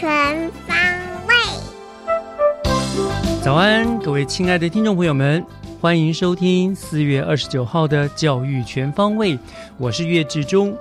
[0.00, 0.74] 全方
[1.28, 1.34] 位。
[3.42, 5.44] 早安，各位亲爱的听众朋友们，
[5.78, 9.36] 欢迎收听四月二十九号的《教育全方位》，
[9.76, 10.74] 我是岳志忠。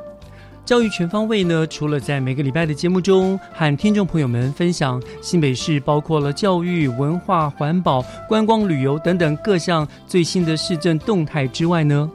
[0.64, 12.10] 教育全方位呢，除了在每个礼拜的节目中和听众朋友们分享新北市包括了教育、文化、环保、观光旅游等等各项最新的市政动态之外呢，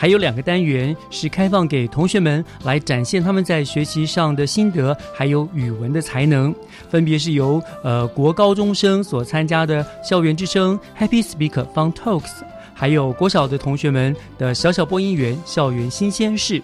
[0.00, 6.54] 还有两个单元是开放给同学们来展现他们在学习上的心得，还有语文的才能。
[6.88, 12.30] 分别是由呃国高中生所参加的校园之声 Happy Speak Fun Talks，
[12.72, 16.62] 还有国小的同学们的小小播音员校园新鲜事。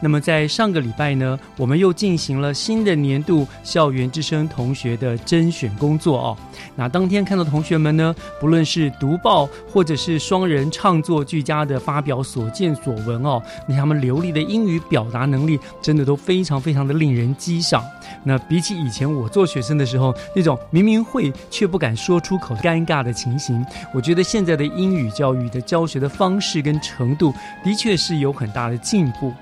[0.00, 6.36] 那么在上个礼拜呢，我们又进行了新的年度校园之声同学的甄选工作哦。
[6.74, 17.84] 那当天看到同学们呢，不论是读报或者是双人唱作俱佳的发表所见所闻哦，那他们流利的英语表达能力，真的都非常非常的令人激赏。
[18.24, 29.32] 那比起以前我做学生的时候那种明明会却不敢说出口尴尬的情形，我觉得现在的英语教育的教学的方式跟程度，的确是有很大的进步。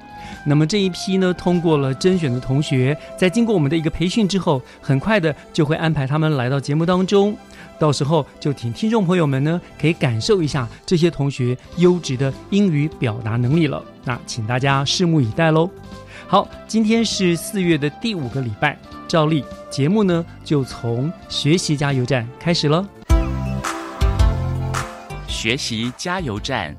[0.44, 7.36] 那么这一批呢，通过了甄选的同学，在经过我们的一个培训之后，很快的就会安排他们来到节目当中。
[7.78, 13.84] 到时候就请听众朋友们呢，可以感受一下这些同学优质的英语表达能力了。
[14.04, 15.70] 那请大家拭目以待喽。
[16.26, 18.76] 好，今天是四月的第五个礼拜，
[19.06, 22.86] 照例节目呢就从学习加油站开始了。
[25.28, 26.74] 学习加油站，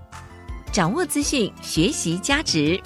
[0.71, 2.77] 掌握资讯，学习价值。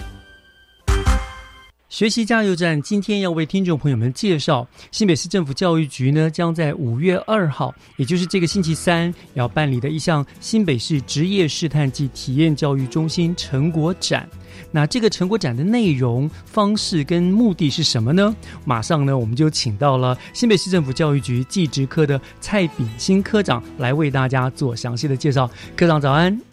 [1.94, 14.28] 学习加油站今天要为听众朋友们介绍，新北市政府教育局呢将在五月二号，也就是这个星期三要办理的一项新北市职业试探及体验教育中心成果展。
[14.72, 18.36] 那这个成果展的内容、方式跟目的是什么呢？
[18.66, 25.48] 马上呢，我们就请到了新北市政府教育局技职科的蔡炳新科长来为大家做详细的介绍。
[25.76, 26.53] 科长早安。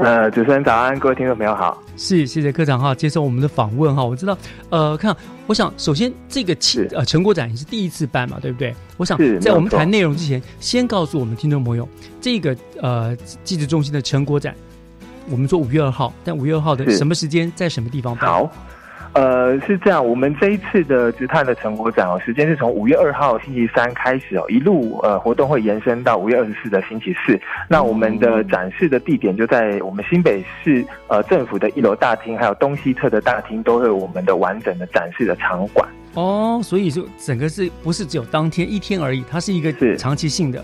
[0.00, 1.82] 呃，主持人早安，各位听众朋友好。
[1.94, 4.02] 是，谢谢科长哈，接受我们的访问哈。
[4.02, 4.36] 我知道，
[4.70, 5.14] 呃，看，
[5.46, 8.74] 我想首先这个期呃成果展也是第一次办嘛，对不对？
[8.96, 11.86] 我想在我们谈内容之前，先告诉我们听众朋友，
[12.18, 14.54] 这个呃记者中心的成果展，
[15.28, 18.30] 我们说五月二号，但五月二号的什么时间，在什么地方办？
[18.30, 18.50] 好。
[19.12, 27.38] 呃，是这样，我们这一次的直探的成果展哦，时间是从五月二号星期三开始哦，一路呃活动会延伸到五月二十四的星期四。
[27.68, 35.88] 那我们的展示的地点就在我们新北市呃政府的一楼大厅，还有东西侧的大厅，都会有我们的完整的展示的场馆。
[36.14, 39.24] 哦，所以就整个是不是只有当天一天而已？
[39.28, 40.62] 它是一个是长期性的。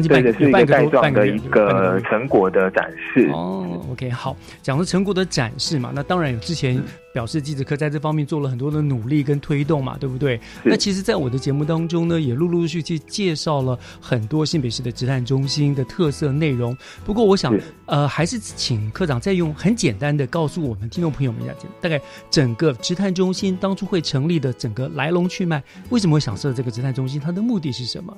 [0.00, 3.28] 对的，是一个带状的一个成果的展示。
[3.32, 6.80] 哦，OK，好，讲的成果的展示嘛，那当然有之前
[7.12, 10.40] 表示记者科在这方面做了很多的努力跟推动嘛，对不对？
[10.62, 16.76] 那其实，在我的节目当中呢，也陆陆续续介绍了很多新北市的职探中心的特色内容。
[17.04, 17.54] 不过，我想，
[17.86, 22.00] 呃，还是请科长再用很简单的告诉我们听众朋友们一下，大概
[22.30, 28.16] 整个职探中心当初会成立的整个来龙去脉，为什么会想设这个职探中心，它的目的是什么？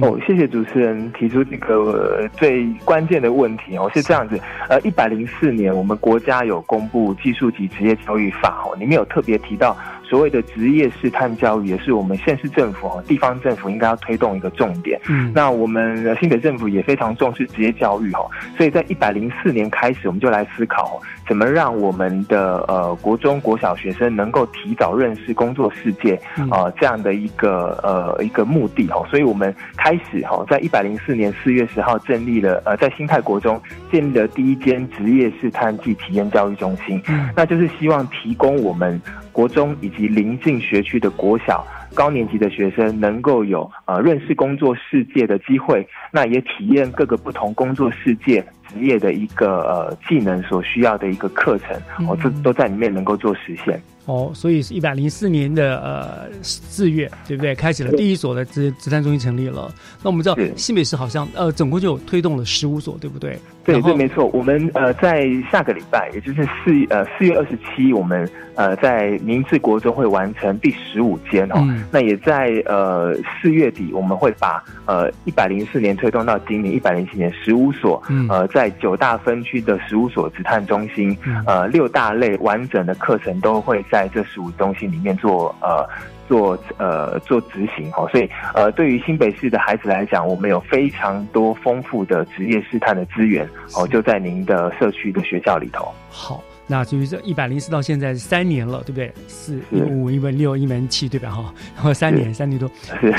[0.00, 4.38] 哦，谢谢主持人提出这个最关键的问题哦，是这样子，
[4.68, 15.00] 呃，一百零四年我们国家有公布技术及职业教育法哦，里面有特别提到所谓的职业试探教育，也是我们县市政府、地方政府应该要推动一个重点。
[15.08, 26.14] 嗯，那我们新北政府也非常重视职业教育哦，所以在一百零四年开始，我们就来思考怎么让我们的呃国中国小学生能够提早认识工作世界
[26.50, 33.60] 啊这样的一个呃一个目的哦，所以我们开始哈在一百零四年四月十号建立了呃在新泰国中
[33.92, 37.00] 建立了第一间职业试探暨体验教育中心，
[37.36, 41.64] 那就是希望提供我们国中以及邻近学区的国小。
[41.98, 51.76] 高年级的学生能够有呃认识工作世界的机会，那也体验各个不同工作世界职业的一个呃技能所需要的一个课程，
[52.08, 53.82] 哦，这都在里面能够做实现。
[54.04, 57.52] 哦，所以是一百零四年的呃四月，对不对？
[57.52, 59.68] 开始了第一所的职职探中心成立了。
[60.00, 63.36] 那我们知道新北市好像呃总共就推动了十五所，对不对？
[63.74, 64.24] 对对，没错。
[64.32, 71.62] 我们呃在下个礼拜，也就是四呃四月二十七，我们呃在明治国中会完成第十五间哦。
[71.92, 81.14] 那也在呃四月底，我们会把呃一百零四年推动到今年一百零七年十五所，呃在九大分区的十五所职探中心，
[81.44, 83.98] 呃六大类完整的课程都会在。
[83.98, 85.84] 在这十五中心里面做呃
[86.28, 95.92] 做呃做执行哦，所以呃对于新北市的孩子来讲，我们有非常多丰富的职业试探的资源哦，就在您的社区的学校里头。
[96.10, 99.12] 好，那就是这一百零四到现在三年了，对不对？
[99.26, 101.30] 四一门五一门六一门七，对吧？
[101.30, 102.68] 哈，然后三年三年多，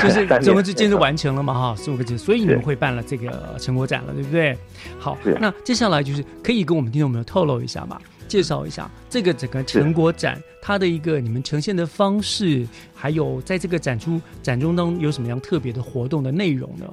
[0.00, 1.52] 就是整个就建设完成了嘛？
[1.52, 4.56] 哈，十五个字，所以你们会办了这个成果展了，对不对？
[4.98, 7.98] 好，那接下来就是可以跟我们听众朋友透露一下嘛？
[8.30, 16.86] 介绍一下这个整个成果展，它的一个你们呈现的方式，还有在这个展出展中当中有什么样特别的活动的内容呢？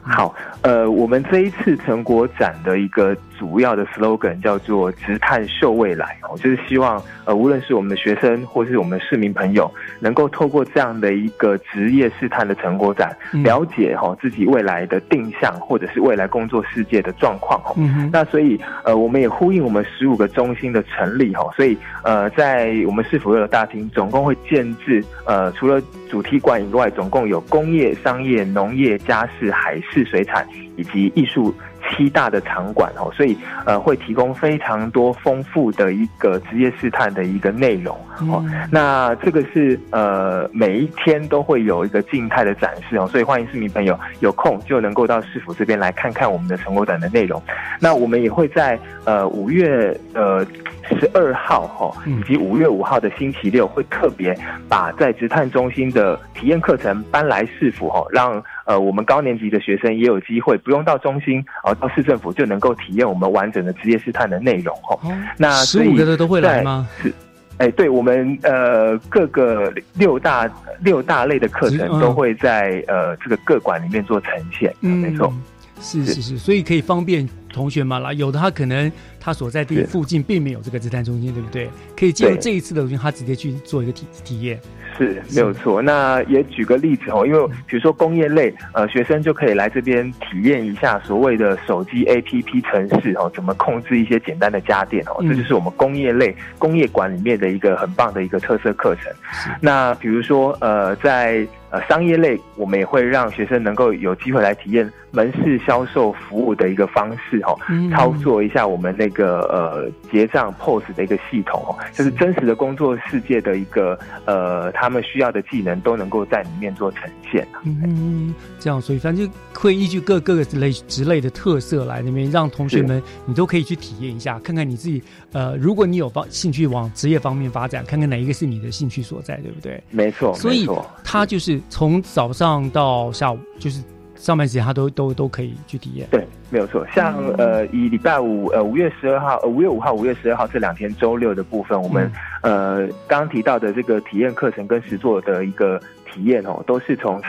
[0.00, 17.74] 好，呃，我们这一次成果展的一个主要的 slogan 叫做“直探秀未来”，哦，就是希望呃，无论是我们的学生或是我们的市民朋友，能够透过这样的一个职业试探的成果展，了解哈自己未来的定向或者是未来工作世界的状况哈。
[18.10, 25.78] 那所以呃，我们也呼应我们十五个中心的成立哈，所以呃，在我们市府的大厅，总共会建置呃，除了
[26.08, 30.06] 主题馆以外，总共有工业、商业、农业、家事、海事。
[30.06, 30.46] 水产
[30.76, 31.52] 以及艺术
[31.88, 37.98] 七大的场馆哦，所以呃会提供非常多丰富的一个职业试探的一个内容
[38.30, 38.44] 哦。
[38.70, 47.42] 那这个是呃每一天都会有一个静态的展示哦，所以欢迎市民朋友有空就能够到市府这边来看看我们的成果展的内容。
[47.80, 50.46] 那我们也会在呃五月呃。
[50.88, 54.36] 十二号哈，以及五月五号的星期六，会特别
[54.68, 64.98] 把在职探中心的体验课程搬来市府哈，让呃我们高年级的学生也有机会，不用到中心，哦到市政府就能够体验我们完整的职业试探的内容哈。
[65.36, 66.88] 那十五个的都会来吗？
[67.02, 67.12] 是，
[67.58, 70.48] 哎，对我们呃各个六大
[70.80, 75.32] 六大类的课程都会在呃这个各馆里面做呈现，没错。
[75.80, 78.12] 是是是，所以可以方便同学嘛啦。
[78.12, 78.90] 有的他可能
[79.20, 81.68] 他所在地附近并没有这个自探中心，对不对？
[81.96, 84.58] 可以借由这一次的，他直接去做一个体体验。
[84.96, 85.82] 是没有错。
[85.82, 99.12] 那也举个例子哦，因为比如说工业类，呃，学生就可以来这边体验一下所谓的手机 APP 城市哦，怎么控制一些简单的家电哦，这就是我们工业类工业馆里面的一个很棒的一个特色课程。
[99.60, 107.56] 那比如说呃，在呃，商业类我们也会让学生能够有机会来体验门市销售服务的一个方式哈，
[107.94, 117.46] 操作一下我们那个呃结账 POS 的一个系统哦，就是真实的工作世界的一个呃他们需要的技能都能够在里面做呈现。
[117.64, 125.02] 嗯，这样，所以反正就会依据各各个类职类的特色来那边让同学们你都可以去体验一下，看看你自己
[125.32, 129.82] 呃，如果你有方兴趣往职业方面发展，看看哪一个是你的兴趣所在，对不对？
[129.90, 130.68] 没错，所以
[131.04, 131.60] 他就是。
[131.68, 133.82] 从早上到下午，就是
[134.16, 136.08] 上班时间，他都都都可以去体验。
[136.10, 136.86] 对，没有错。
[136.94, 142.10] 像呃，以礼拜五呃五月十二号、呃五月五号、五月十二号这两天周六的部分，我们
[142.42, 145.80] 呃刚刚提到的这个体验课程跟实作的一个
[146.10, 147.20] 体验哦，都是从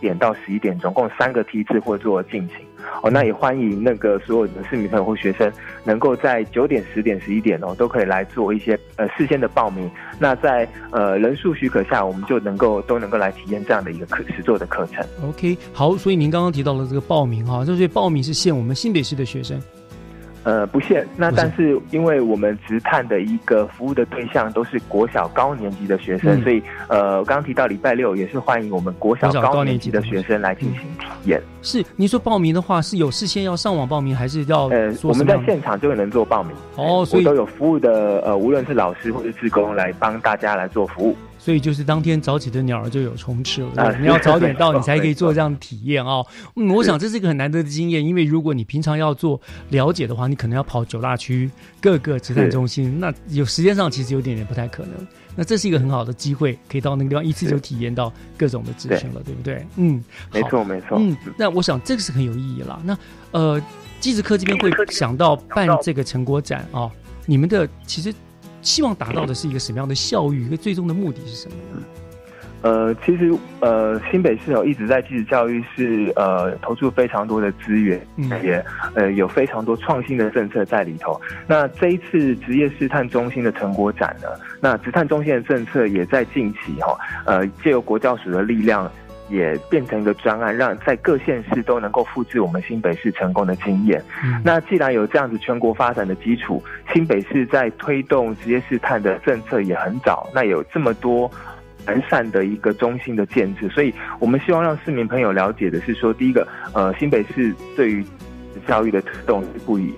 [0.00, 2.63] 点到十一点，总共三个梯次或做进行。
[3.02, 5.52] 哦，那也欢迎那个所有的市民朋友或学生，
[5.84, 9.90] 能够在九点、十点、十一点哦，都可以来做一些呃事先的报名。
[10.18, 15.04] 那在呃人数许可下，我们就能够都能够来体验这样的一个课实做的课程。
[15.28, 19.60] OK，好，所以您刚刚提到了这个报名哈，就是报名是限我们新北市的学生。
[20.44, 21.06] 呃，不限。
[21.16, 31.42] 那但是因为我们直探的一个服务的对象都是国小高年级的学生，所以呃，刚刚提到礼拜六也是欢迎我们国小高年级的学生来进行体验。
[31.62, 34.68] 是，您说报名的话是有事先要上网报名，还是要？
[34.68, 36.54] 呃，我们在现场就能做报名。
[36.76, 41.16] 哦，所以都有服务的呃，无论是老师或者职工来帮大家来做服务。
[41.44, 43.94] 所以就是当天早起的鸟儿就有虫吃了。
[44.00, 46.24] 你要早点到，你才可以做这样的体验哦。
[46.56, 51.50] 嗯，我想这是一个很难得的经验，因为如果你平常要做了解的话，你可能要跑九大区
[51.82, 54.92] 各个职探中心，那有时间上其实有点点不太可能。
[55.36, 59.66] 那这是一个很好的机会，可以到那个地方一次就体验到各种的资讯了，对不对？
[59.76, 60.96] 嗯，没错没错。
[60.98, 62.80] 嗯，那我想这个是很有意义啦。
[62.82, 62.96] 那
[63.32, 63.60] 呃，
[64.00, 66.90] 机智科这边会想到办这个成果展啊、
[67.26, 68.14] 你们的其实
[68.64, 70.46] 希望达到的是一个什么样的效益？
[70.46, 71.82] 一个最终的目的是什么呢？
[72.62, 73.30] 呃，其实
[73.60, 81.20] 呃，新北市有一直在继职教育是呃投入非常多的资源，嗯也呃有非常多创新的政策在里头。
[81.46, 84.28] 那这一次职业试探中心的成果展呢，
[84.62, 88.90] 那职探中心的政策也在近期哈、呃借由国教署的力量。
[89.28, 94.02] 也变成一个专案，让在各县市都能够复制我们新北市成功的经验。
[94.24, 96.62] 嗯那既然有这样子全国发展的基础，
[96.92, 101.30] 新北市在推动职业试探的政策也很早，那有这么多
[101.86, 108.04] 完善的一个中心的建制，所以我们希望让市民朋友了解的是说，第一个，呃，新北市对于
[108.66, 109.94] 教育的推动是不遗。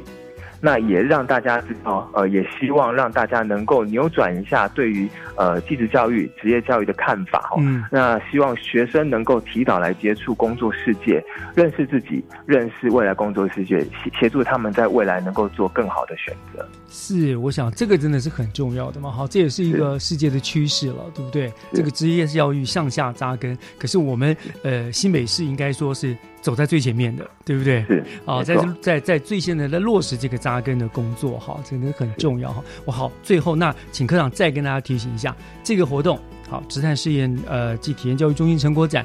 [0.66, 7.58] 那也让大家知道，呃，也希望让大家能够扭转一下对于呃技职教育、职业教育的看法哦。
[7.60, 11.22] 嗯那希望学生能够提早来接触工作世界，
[11.54, 16.68] 认识自己，认识未来工作世界，协协助他们在未来能够做更好的选择。
[16.88, 19.08] 是，我想这个真的是很重要的嘛。
[19.08, 21.52] 好，这也是一个世界的趋势了，对不对？
[21.72, 27.84] 这个职业教育向下扎根，可是我们呃新北市应该说是走在最前面的，对不对？
[27.86, 32.62] 是啊，在在在最现在在落实这个扎根的工作，哈，真的很重要哈。
[32.84, 39.04] 我好，最后那请科长再跟大家提醒一下，这个活动好，职探试验呃暨体验教育中心成果展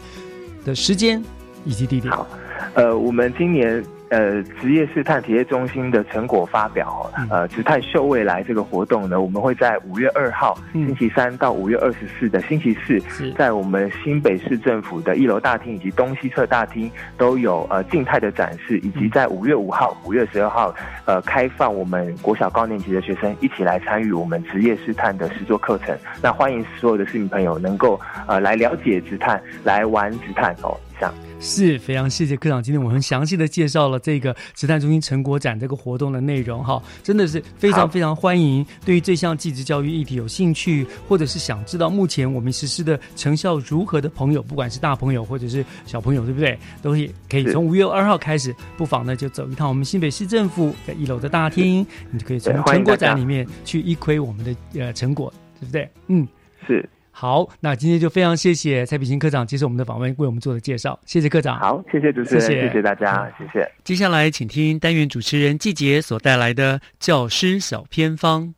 [0.63, 1.21] 的时间
[1.65, 2.13] 以及地点。
[2.13, 2.27] 好，
[2.75, 12.99] 呃，我们今年呃职业试探体验中心的成果发表呃，职探秀未来这个活动呢，我们会在五月二号嗯星期三到五月二十四的星期四，
[13.37, 20.75] 在我们新北市政府的一楼大厅以及东西侧大厅都有呃静态的展示，以及在五月五号、五月十二号
[21.05, 25.97] 呃开放我们国小高年级的学生一起来参与我们职业试探的实作课程。
[26.21, 30.77] 那欢迎所有的市民朋友能够呃来了解职探，来玩职探哦。
[30.91, 31.30] 以上。
[31.41, 38.63] 是非常谢谢科长，今天我们很详细的介绍了这个慈善中心成果展这个活动的内容哈，真的是非常非常欢迎。
[38.85, 46.57] 对于这项继职教育议题有兴趣，或者是想知道目前我们实施的成效如何的朋友，不管是大朋友或者是小朋友，对不对？
[46.81, 55.89] 都可以可以从五月二号开始，不妨呢就走一趟我们新北市政府在一楼的大厅，你就可以从成果展里面去一窥我们的呃成果，对不对？
[56.07, 56.27] 嗯。
[56.67, 56.87] 是
[57.21, 61.59] 好，那今天就非常谢谢蔡炳新科长接受我们的访问，为我们做的介绍，谢谢科长。
[61.59, 63.71] 好，谢谢主持人，谢谢谢谢大家，谢谢。
[63.83, 68.51] 接下来，请听单元主持人季杰所带来的教师小偏方。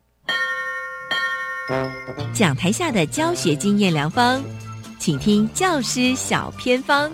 [2.32, 4.42] 讲台下的教学经验良方，
[4.98, 7.12] 请听教师小偏方。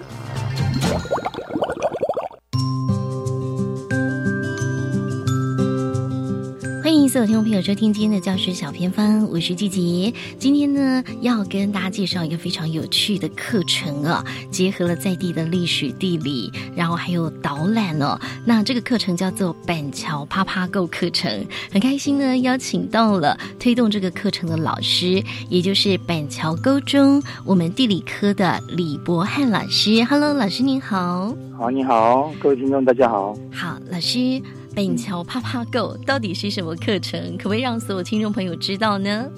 [7.10, 10.14] 所有听众朋友收听今天的教师小偏方，我是季杰。
[10.38, 18.16] 今天呢，要跟大家介绍一个非常有趣的课程啊，结合了在地的历史地理，然后还有导览哦。
[18.44, 30.04] 那这个课程叫做板桥啪啪购课程，很开心呢，邀请到了推动这个课程的老师，也就是板桥高中我们地理科的李博翰老师。
[30.04, 31.34] Hello，老师您好。
[31.58, 33.36] 好，你好，各位听众，大家好。
[33.52, 34.40] 好，老师，
[34.74, 37.36] 板桥啪啪购到底是什么课程？
[37.36, 39.28] 可不可以让所有听众朋友知道呢？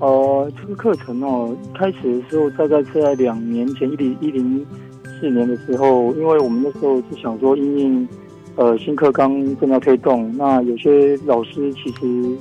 [0.00, 4.66] 呃，这个课程哦，开始的时候大概是在两年前，一零一零
[5.20, 8.08] 四年的时候，因为我们那时候是想说，因应
[8.56, 12.36] 呃新课纲正在推动，那有些老师其实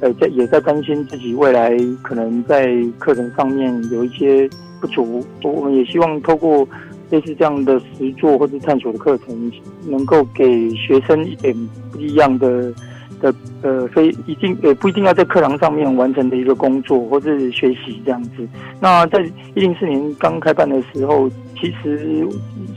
[0.00, 2.68] 呃在也在担心自己未来可能在
[2.98, 6.68] 课程上面有一些不足，我们也希望透过
[7.10, 9.52] 类似这样的实作或者探索的课程，
[9.86, 11.54] 能够给学生一点
[11.92, 12.72] 不一样的
[13.20, 18.46] 的呃，非一定呃不一定要在课堂上面完成的一个工作或是学习这样子。
[18.80, 19.20] 那在
[19.54, 22.26] 一零四年刚开办的时候，其实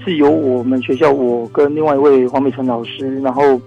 [0.04, 3.62] 是由我们学校我跟另外一位黄美成老师，然后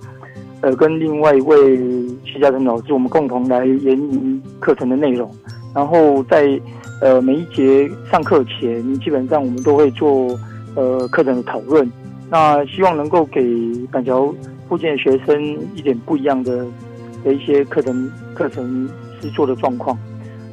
[0.62, 1.76] 呃跟另外一位
[2.25, 5.30] 徐嘉诚老师，我们共同来研拟课程的内容，
[5.73, 6.61] 然后在
[7.00, 10.37] 呃每一节上课前，基本上我们都会做
[10.75, 11.90] 呃课程的讨论。
[12.31, 13.43] 那希望能够给
[13.93, 14.35] 板桥
[14.69, 16.66] 附近的学生一点不一样的
[17.23, 18.88] 的一些课程课程
[19.21, 19.97] 制作的状况。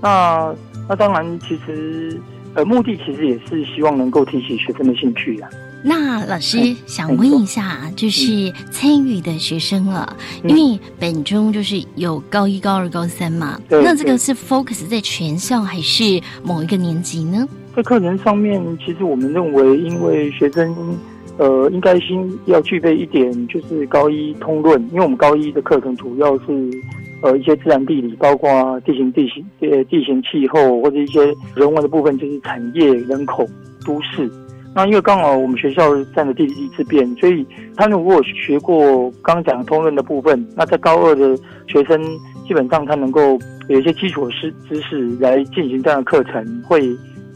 [0.01, 0.53] 那
[0.89, 2.19] 那当然，其实
[2.53, 5.49] 呃目的其实也是希望能够提起学生的兴趣啊。
[5.83, 17.47] 那老师想问一下，就是参与的学生了，因为本中就是有高一、高二、高三嘛，那这个是 focus 在全校还是某一个年级呢？
[17.75, 20.75] 在课程上面，其实我们认为，因为学生
[21.37, 26.69] 呃应该先要具备一点，就是高一通论，因为我们高一的课程主要是
[27.21, 33.45] 呃一些自然地理，包括地形、地形、呃地形气候或者一些人文的部分，就是产业、人口、
[33.85, 34.29] 都市。
[34.73, 35.83] 那因为刚好我们学校
[36.15, 41.37] 占了地理之便，所以他如果学过刚讲通论的部分，那在高二的
[41.67, 42.01] 学生
[42.47, 43.37] 基本上他能够
[43.67, 46.87] 有一些基础的知知识来进行这样的课程，会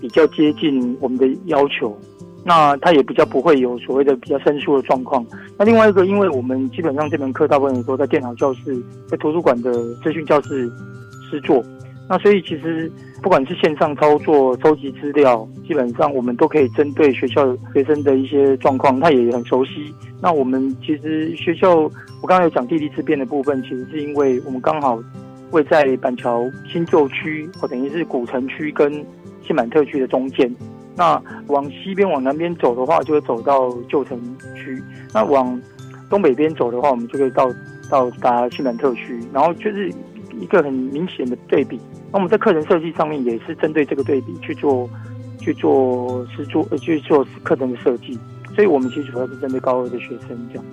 [0.05, 1.97] 比较接近我们的要求。
[2.43, 5.25] 那他也比较不会有所谓的比较生疏的状况。
[5.57, 10.71] 那另外一个，因为我们基本上这门课大部分都在电脑教室、在图书馆的资讯教室
[11.31, 11.63] 施作，
[12.07, 12.91] 那所以其实。
[13.23, 19.91] 不管是线上操作、收集资料，基本上我们都可以针对学校学生的一些状况，他也很熟悉。
[20.21, 25.01] 那我们其实学校，我刚刚有讲地理之变的部分，其实是因为我们刚好
[25.49, 29.03] 位在板桥新 旧区，或等于是古城区跟
[29.45, 30.53] 新满特区的中间。
[30.95, 34.17] 那往西边往南边走的话，就会走到旧城
[34.55, 34.81] 区；
[35.13, 35.59] 那往
[36.09, 37.49] 东北边走的话，我们就可以到
[37.89, 39.19] 到达新满特区。
[39.33, 39.91] 然后就是
[40.39, 41.79] 一个很明显的对比。
[42.11, 44.89] 那我们在课程设计上面也是针对这个对比去做，
[45.39, 48.17] 去做是做去做课程的设计，
[48.55, 50.65] 所以我们其实主要是针对高二的学生这样。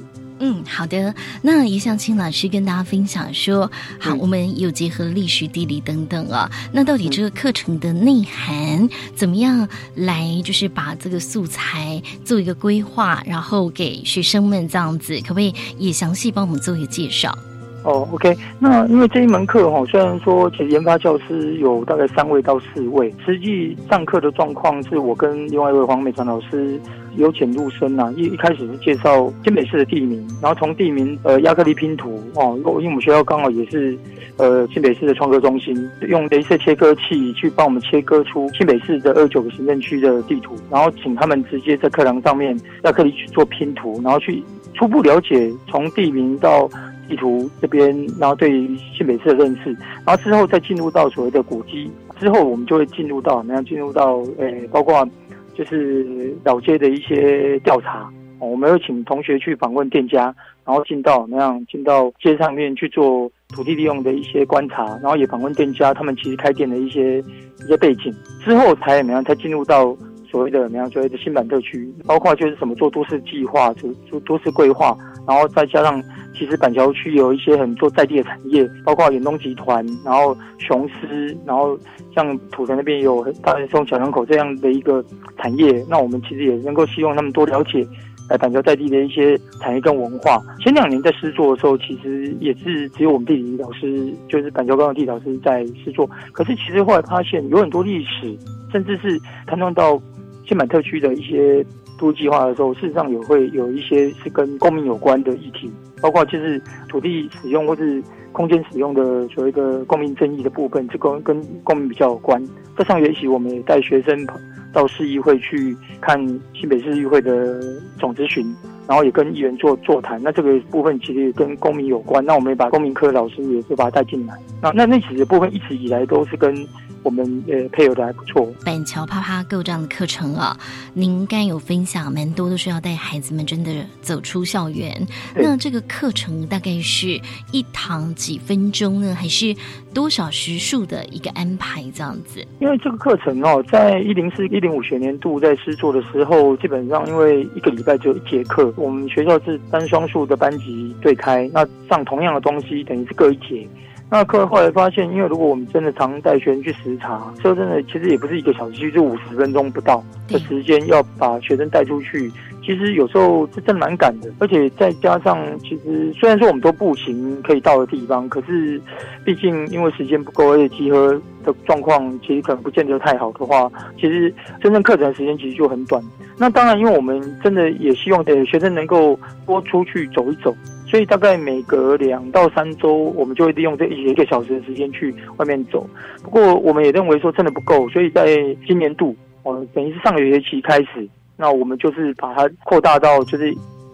[0.45, 1.15] 嗯，好的。
[1.41, 3.71] 那也想请老师跟大家分享说，
[4.01, 6.51] 好，我们有结合历史、地理等等啊。
[6.73, 17.37] 那到底这个课程的内涵怎么样来，就是把这个素材做一个规划，然后给学生们这样子，可不可以也详细帮我们做一个介绍？
[17.85, 26.81] 哦，OK，那因为这一门课哈，虽然说其实研发教师有大概三位到四位，实际上课的状况是我跟另外一位黄美传老师
[27.17, 28.13] 由浅入深呐。
[28.17, 33.97] 一一开始是介绍新北市的地名，然后从地名呃亚克力拼图哦，因为我们学校刚好也是
[34.37, 35.77] 呃新北市的创客中心，
[36.09, 44.43] 用镭射切割器去帮我们切割出新北市的二九个行政区的地图，然后请他们直接在课堂上面亚克力去做拼图，然后去
[44.75, 46.69] 初步了解从地名到。
[47.09, 49.71] 地图这边，然后对于新北市的认识，
[50.07, 53.63] 然后之后再进入到所谓的古迹，之后我们就会进入到怎么样？
[53.67, 55.07] 进入到诶，包括
[55.55, 58.11] 就是老街的一些调查。
[58.39, 60.35] 我们会请同学去访问店家，
[60.65, 68.13] 然后进到那样进到街上面去做土地利用的一些观察，然后也访问店家，他们其实开店的一些一些背景，
[68.45, 69.23] 之后才怎么样？
[69.25, 69.97] 才进入到
[70.29, 70.91] 所谓的怎么样？
[70.91, 76.03] 所谓的新版特区，包括就是什么做都市计划，做做都市规划，然后再加上。
[76.35, 81.79] 其实板桥区有一些很多在地的产业，包括远东集团，然后雄狮，然后
[82.15, 85.05] 像土城那边有大人松小两口这样的一个
[85.37, 85.85] 产业。
[85.91, 87.87] 那我们其实也能够希望他们多了解，
[88.31, 90.41] 来板桥在地的一些产业跟文化。
[90.59, 96.09] 前两年在试做的时候，其实也是只有我们地理老师，就是板桥高中地理老师在试做。
[96.33, 98.35] 可是其实后来发现，有很多历史，
[98.73, 100.01] 甚至是谈论到
[100.49, 101.65] 新板特区的一些
[102.03, 105.71] 都计划的时候，事实上也会有一些是跟公民有关的议题。
[106.01, 112.45] 包括就是土地使用或是空间使用的所谓的公民争议的部分，这跟跟公民比较有关。
[112.77, 114.27] 在上学期，我们也带学生
[114.73, 116.19] 到市议会去看
[116.53, 117.61] 新北市议会的
[118.01, 118.45] 总咨询，
[118.87, 120.23] 然后也跟议员做座谈。
[120.23, 122.25] 那这个部分其实也跟公民有关。
[122.25, 124.35] 那我们也把公民科老师也是把他带进来。
[124.61, 126.67] 那那那几个部分一直以来都是跟。
[127.05, 128.47] 我们呃配合的还不错。
[128.65, 130.57] 板桥啪啪够这样的课程啊，
[130.95, 135.05] 您刚有分享蛮多，都是要带孩子们真的走出校园。
[135.35, 139.53] 那这个课程大概是一堂几分钟呢，还是
[139.93, 142.47] 多少时数的一个安排这样子？
[142.61, 153.67] 因为这个课程哦，在一零四一零五学年度在师作的时候，基本上因为一个礼拜只有一节课，我们学校是单双数的班级对开，那上同样的东西，等于是各一节。
[154.11, 162.31] 那课后来发现，因为如果我们真的常带学生去实查，说真的，其实也不是一个小时，就五十分钟不到的时间，要把学生带出去，
[162.63, 164.33] 其实有时候是真蛮赶的。
[164.39, 168.81] 而且再加上，其实虽然说我们都步行可以到的地方，可是
[169.25, 173.71] 毕竟因为时间不够，而且集合的状况其实可能不见得太好的话，
[174.01, 176.03] 其实真正课程的时间其实就很短。
[176.39, 180.55] 那当然，因为我们真的也希望 呃学生能够多出去走一走。
[180.85, 185.89] 所以大概每隔两到三周，我们就会利用这一一个小时的时间去外面走。
[186.23, 188.27] 不过我们也认为说真的不够，所以在
[188.67, 193.53] 今年度，哦，等于是上个学期开始，那我们就是把它扩大到就是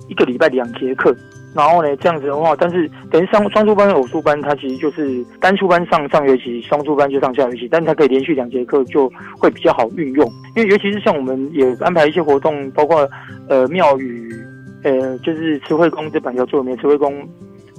[0.08, 1.14] 一个礼拜两节课，
[1.54, 10.26] 然后呢，这样子的话，但是等于双双数班、偶数班，它其实就是单数班上上学期，双数班就上下学期，但它可以连续两节课，就会比较好运用。
[10.56, 13.08] 因为尤其是像我们也安排一些活动，包括
[13.48, 14.32] 呃庙宇，
[14.82, 17.26] 呃就是慈惠宫这板桥最有名慈惠宫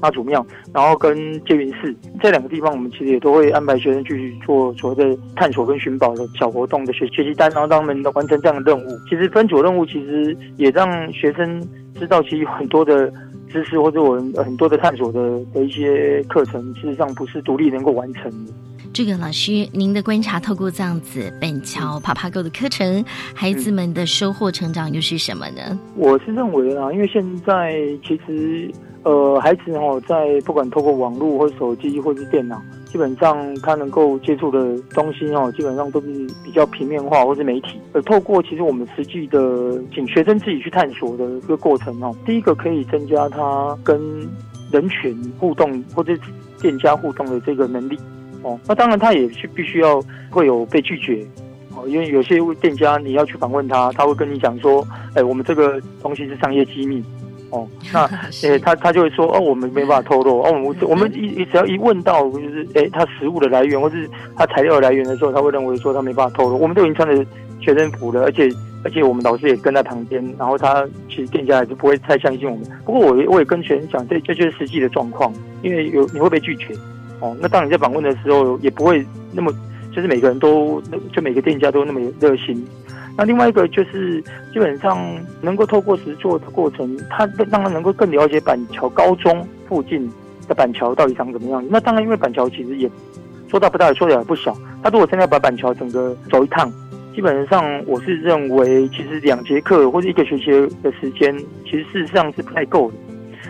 [0.01, 8.89] 妈祖庙，然后跟接云寺这两个地方，我们其实也都会安排学生去做所谓的探索跟寻宝的小活动的学学习单，然后让他们完成这样的任务。
[9.09, 11.61] 其实分组任务其实也让学生
[11.99, 13.11] 知道，其实有很多的。
[13.51, 18.53] 知识或者我们很多的探索的的一些课程，事实上不是独立能够完成的。
[18.99, 23.01] 这个老师，您的观察透过这样子板桥爬爬沟的课程，
[23.33, 25.79] 孩子们的收获成长又是什么呢？
[25.95, 28.69] 我是认为啊，因为现在其实
[29.03, 32.61] 呃，孩子哦，在不管透过网络或手机或是电脑。
[32.87, 37.79] 基本上他能够接触的东西哦，基本上都是比较平面化或是媒体。
[37.93, 43.97] 呃，透过其实我们实际的请学生自己去探索的一个过程哦，第一个可以增加他跟
[44.69, 46.13] 人群互动或者
[46.61, 47.97] 店家互动的这个能力
[48.43, 48.59] 哦。
[48.67, 51.25] 那当然他也是必须要会有被拒绝
[51.75, 57.03] 哦，因为有些店家你要去访问他，他会跟你讲说，哎，我们这个东西是商业机密。
[57.51, 58.07] 哦， 那
[58.43, 60.39] 诶，他他就会说，哦，我们没办法透露。
[60.43, 66.57] 哦，我我们一一只要一问到，就是诶，他食物的来源或是他材料的来源的时候，他会认为说他没办法透露。
[66.57, 67.25] 我们都已经穿着
[67.59, 68.47] 学生服了，而且
[68.83, 72.63] 而且我们老师也跟在旁边，然后他其实店家也是不会太相信我们。
[72.85, 76.75] 不过我我也跟学生讲，这这就是实际的状况，因为有你会被拒绝。
[77.19, 79.51] 哦，那当你在访问的时候，也不会那么
[79.93, 80.81] 就是每个人都
[81.13, 82.65] 就每个店家都那么热心。
[83.17, 84.21] 那另外一个就是，
[84.53, 84.97] 基本上
[85.41, 90.09] 能够透过实做的过程，他让他能够更了解板桥高中附近
[90.47, 91.61] 的板桥到底长怎么样。
[91.69, 92.89] 那当然，因为板桥其实也
[93.49, 94.55] 说大不大，说的也不小。
[94.81, 96.71] 他如果真的要把板桥整个走一趟，
[97.13, 100.51] 基本上我是认为，其实两节课或者一个学期
[100.81, 102.97] 的时间，其实事实上是不太够的。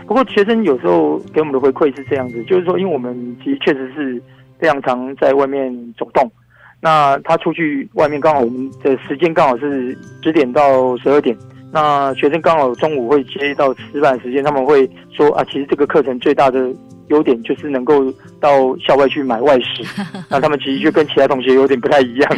[0.09, 4.19] 不过学生有时候给我们的回馈是这样子，就是说，因为我们其实确实是
[4.57, 6.27] 非常常在外面走动。
[6.81, 11.37] 那他出去外面刚好我们的时间刚好是十点到十二点，
[11.71, 16.73] 那学生刚好中午会接到吃饭时间，他们会说啊，其实这个课程最大的
[17.09, 19.83] 优点就是能够到校外去买外食，
[20.27, 22.31] 那他们其实就跟其他同学有点不太一样，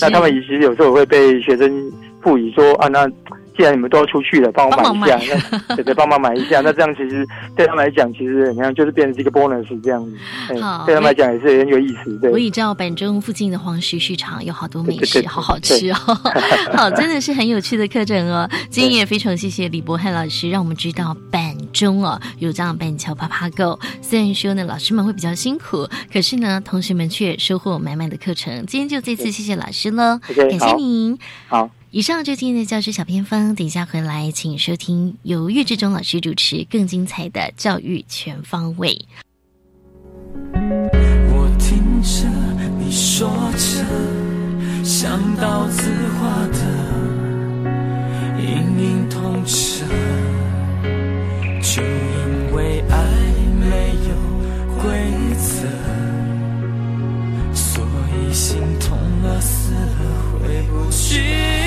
[0.00, 1.90] 那他们其实有时候会被学生
[2.26, 3.08] 赋予说啊那。
[3.56, 5.34] 既然你们都要出去了，帮我买一下，
[5.66, 6.60] 那对对，帮忙买一下。
[6.62, 10.14] 那这样其实对他们来讲，其实怎样，就是变成一个 bonus 这样子。
[10.60, 12.14] 好，对他们来讲也是很有意思。
[12.18, 15.96] 对，我也知道板中附近的黄石市场有好多美食，好好吃哦。
[16.76, 18.46] 好，真的是很有趣的课程哦。
[18.68, 23.80] 今天也非常谢谢李博翰老师，让我们知道板中哦有这样板桥爬爬狗。
[24.02, 28.66] 虽然说呢，老师们会比较辛苦，可是呢，同学们却收获满满的课程。
[28.66, 31.18] 今天就这次谢谢老师了，感谢您。
[31.48, 31.70] 好。
[31.96, 39.06] 以上就今天的教师小偏方，等一下回来请收听由岳志忠老师主持更精彩的教育全方位。
[40.52, 42.28] 我听着
[42.78, 43.82] 你说着，
[44.84, 46.58] 想到字画的
[48.42, 48.46] 隐
[48.78, 49.86] 隐痛彻，
[51.62, 52.94] 就因为爱
[53.58, 54.12] 没有
[54.82, 55.00] 规
[55.38, 55.66] 则，
[57.54, 57.82] 所
[58.12, 59.80] 以心痛了，死了，
[60.42, 61.64] 回不去。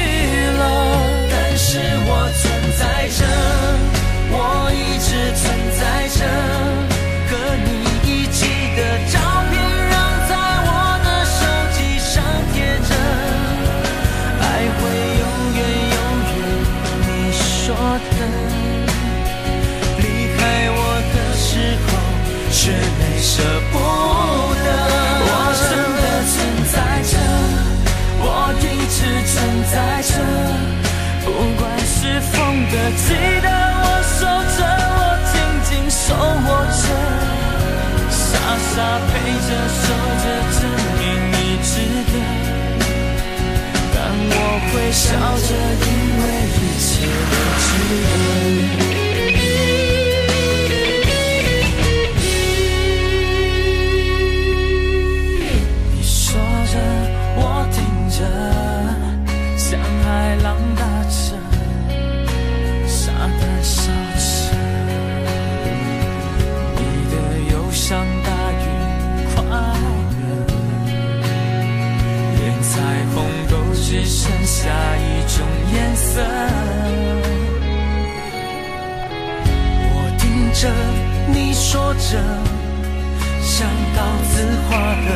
[44.99, 45.88] 笑着，
[74.01, 76.21] 只剩下一种颜色
[79.91, 80.71] 我听着
[81.33, 82.17] 你说着
[83.41, 84.31] 像刀子
[84.69, 85.09] 划的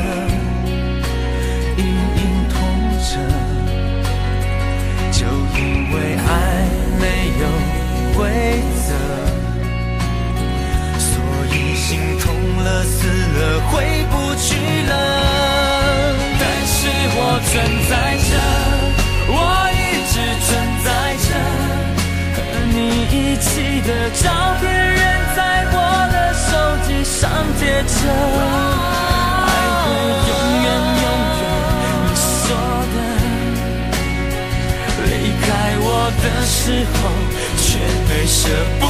[1.77, 2.55] 隐隐痛
[2.99, 3.11] 着
[5.13, 5.19] 就
[5.57, 5.61] 因
[5.93, 6.27] 为爱
[6.99, 7.03] 没
[7.39, 7.43] 有
[8.17, 8.19] 规
[8.83, 8.89] 则
[10.99, 11.07] 所
[11.55, 11.87] 以心
[12.19, 12.23] 痛
[12.65, 13.71] 了死了回
[14.11, 14.49] 不去
[14.89, 14.91] 了。
[16.37, 16.75] 但是
[17.15, 17.51] 我存
[17.89, 18.62] 在着。
[23.37, 25.01] 起的照片仍
[25.35, 25.75] 在我
[26.11, 26.51] 的手
[26.85, 27.91] 机上贴着，
[29.45, 29.49] 爱
[29.83, 29.85] 会
[30.29, 30.31] 永
[30.63, 30.65] 远
[31.01, 31.05] 永
[31.41, 31.43] 远，
[32.05, 32.45] 你说
[32.93, 32.95] 的，
[35.05, 35.45] 离开
[35.79, 35.87] 我
[36.21, 36.55] 的时
[36.93, 36.95] 候
[37.57, 37.63] 却
[38.07, 38.39] 没舍
[38.79, 38.81] 不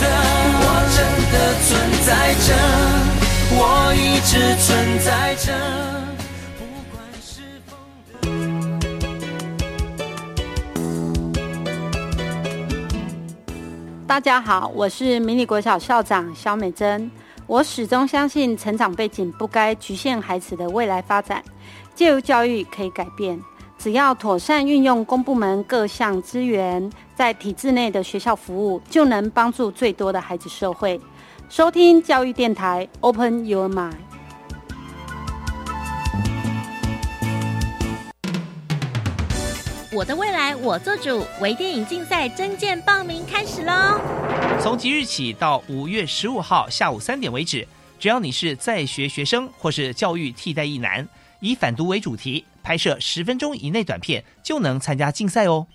[0.00, 0.04] 得，
[0.64, 0.98] 我真
[1.32, 1.34] 的
[1.66, 1.70] 存
[2.06, 2.10] 在
[2.46, 2.48] 着，
[3.54, 3.60] 我
[3.94, 4.30] 一直
[4.64, 4.66] 存
[5.04, 5.91] 在着。
[14.12, 17.10] 大家好，我是迷你国小校长肖美珍。
[17.46, 21.42] 我始终相信，成长背景不该局限孩子的未来发展。
[21.94, 23.40] 借由教育可以改变，
[23.78, 31.00] 只要妥善运用公部门各项资源，在体制内的学校服务，就能帮助最多的孩子社会。
[31.48, 34.11] 收听教育电台，Open Your Mind。
[39.94, 44.00] 我的未来我做主，微电影竞赛征件报名开始喽！
[44.58, 51.06] 从即日起到五月十五号下午三点为止，只要你是在学学生或是教育替代役男，
[51.40, 55.66] 以反毒为主题，拍摄十分钟以内短片，就能参加竞赛哦。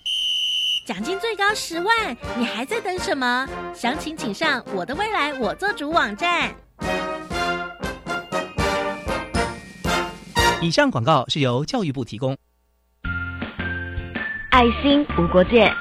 [0.87, 3.47] 奖金最高十万，你还在等什么？
[3.75, 6.55] 详情请上我的未来我做主网站。
[10.59, 12.35] 以上广告是由教育部提供。
[14.56, 15.72] 爱心无国界，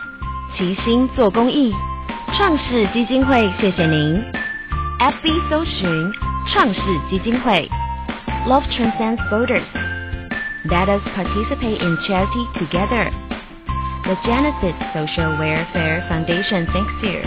[0.58, 1.74] 齐心做公益。
[2.38, 4.24] 创世基金会，谢谢您。
[5.00, 6.12] FB 搜寻
[6.48, 7.70] 创世基金会，
[8.48, 9.64] Love transcends borders.
[10.66, 13.12] Let us participate in charity together.
[14.04, 17.22] The Genesis Social Welfare Foundation thanks you.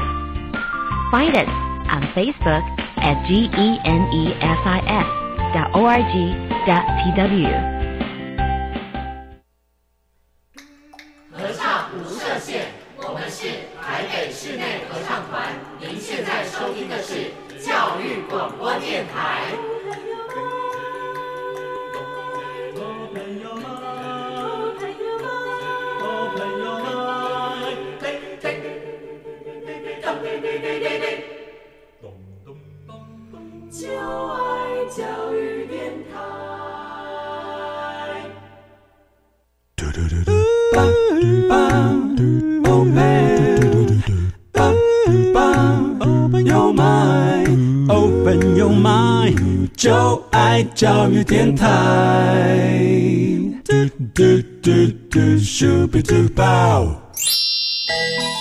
[1.11, 1.49] Find us
[1.91, 2.65] on Facebook
[2.97, 3.79] at genefis
[14.00, 15.54] 台北室内合唱团。
[15.78, 17.32] 您现在收听的是
[17.62, 19.44] 教育广播电台。
[33.70, 36.40] 就爱教育电台。
[48.80, 51.66] mind，就爱教育电台。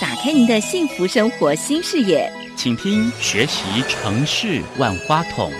[0.01, 5.53] 打开您的幸福生活新视野，请听学习城市万花筒。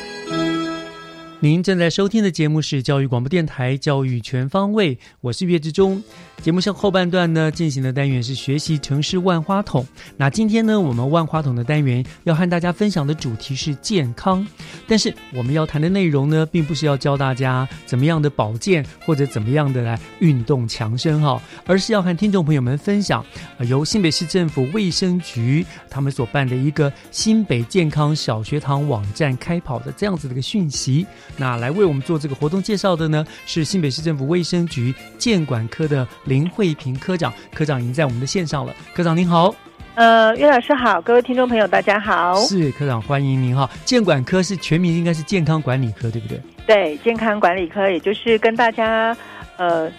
[1.41, 6.03] 您正在收听的节目是教育广播电台《教育全方位》，我是岳志忠。
[6.43, 9.87] 节目上后半段呢，进行的单元是学习城市万花筒。
[10.17, 14.45] 那今天呢，我们万花筒的单元要和大家分享的主题是健康，
[14.89, 23.25] 但是我们要谈的内容呢，并不是要教大家怎么样的保健或者怎么样的来运动强身哈，而是要和听众朋友们分享，
[23.59, 31.07] 呃、由新北市政府卫生局他们所办的一个新北健康小学堂网站开跑的这样子的一个讯息。
[31.37, 37.33] 那来为我们做这个活动介绍的呢，是新北市政府卫生局健管科的林慧萍科长。
[37.55, 39.55] 科长已经在我们的线上了，科长您好。
[39.95, 42.37] 呃，岳老师好，各位听众朋友大家好。
[42.43, 43.69] 是科长，欢迎您哈。
[43.85, 46.41] 健管科是全名应该是健康管理科，对不对？
[46.67, 49.17] 对，健康管理科，也就是跟大家
[49.57, 49.91] 呃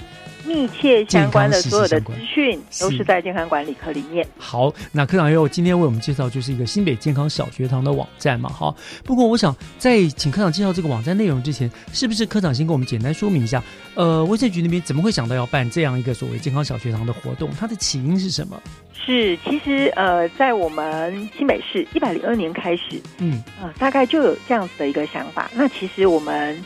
[0.45, 4.25] 密切相关的所有的资讯，都是在健康管理科里面。
[4.37, 8.73] 好，那科长又今天为我们介绍就是一个新北健康小学堂的网站嘛，哈。
[9.03, 13.63] 不过我想在请科长介绍这个网站内容之前，是不是科长先跟我们简单说明一下，
[13.95, 17.49] 呃，卫生局那边怎么会想到要办这样一个所谓健康小学堂的活动？
[17.59, 18.61] 它的起因是什么？
[18.93, 25.49] 是，其实呃，在我们新北市一百零二年开始，嗯，呃，大概就有这样子的一个想法。
[25.55, 26.61] 那其实我们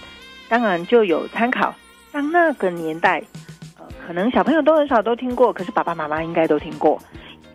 [0.50, 1.74] 当然就有参考，
[2.12, 3.53] 像那个年代，呃，
[4.06, 7.00] 可能小朋友都很少都听过，可是爸爸妈妈应该都听过。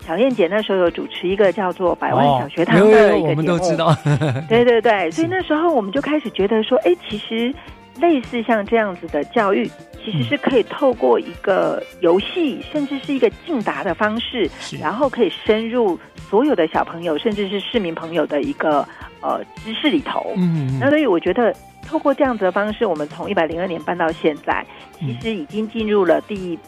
[0.06, 3.94] 小燕姐那时候有主持一个叫做《百万小学堂》的一个节目，我们都知道。
[4.48, 7.54] 对对对，所以那时候我们就开始觉得说，哎，其实
[8.00, 9.70] 类似像这样子的教育。
[10.04, 14.48] 其实是可以透过一个游戏，甚至是一个竞答的方式，
[14.80, 15.98] 然后可以深入
[16.30, 18.88] 所有的小朋友，甚至是市民朋友的一个
[19.20, 20.32] 呃知识里头。
[20.36, 21.54] 嗯，那所以我觉得，
[21.88, 24.64] 透过这样子的方式，我们从一百零二年办到现在，
[25.00, 26.58] 其实已经进入了第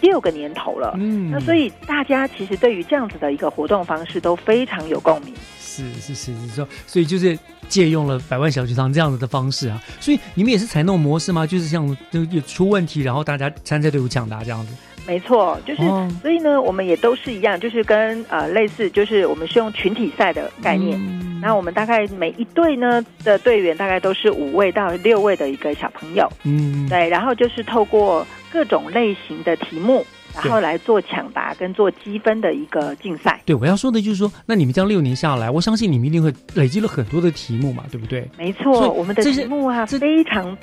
[0.00, 0.92] 六个年头了。
[0.98, 5.32] 嗯，那所以大家其实对于这样子的一个活动方式都非常有共鸣。
[5.60, 11.46] 是是是，你说，所以就是借用了百万小学堂这样子的方式啊，所以你们也是采那种模式吗？
[11.46, 14.74] 就是像就有出问题，然后大家参赛队伍抢答这样子。
[15.06, 20.98] 没错，就是、哦所以呢，我们也都是一样，就是跟呃类似，就是我们是用群体赛的概念。
[20.98, 33.38] 嗯那我们大概每一队呢的队员大概都是五位到六位的一个小朋友，嗯，对，然后就是透过各种类型的题目，然后来做抢答跟做积分的一个竞赛。
[33.44, 38.26] 对，我要说的就是说，那你们这样六年下来，我相信你们一定会累积了很多的题目嘛，对不对？
[38.38, 40.56] 没错，我们的题目啊非常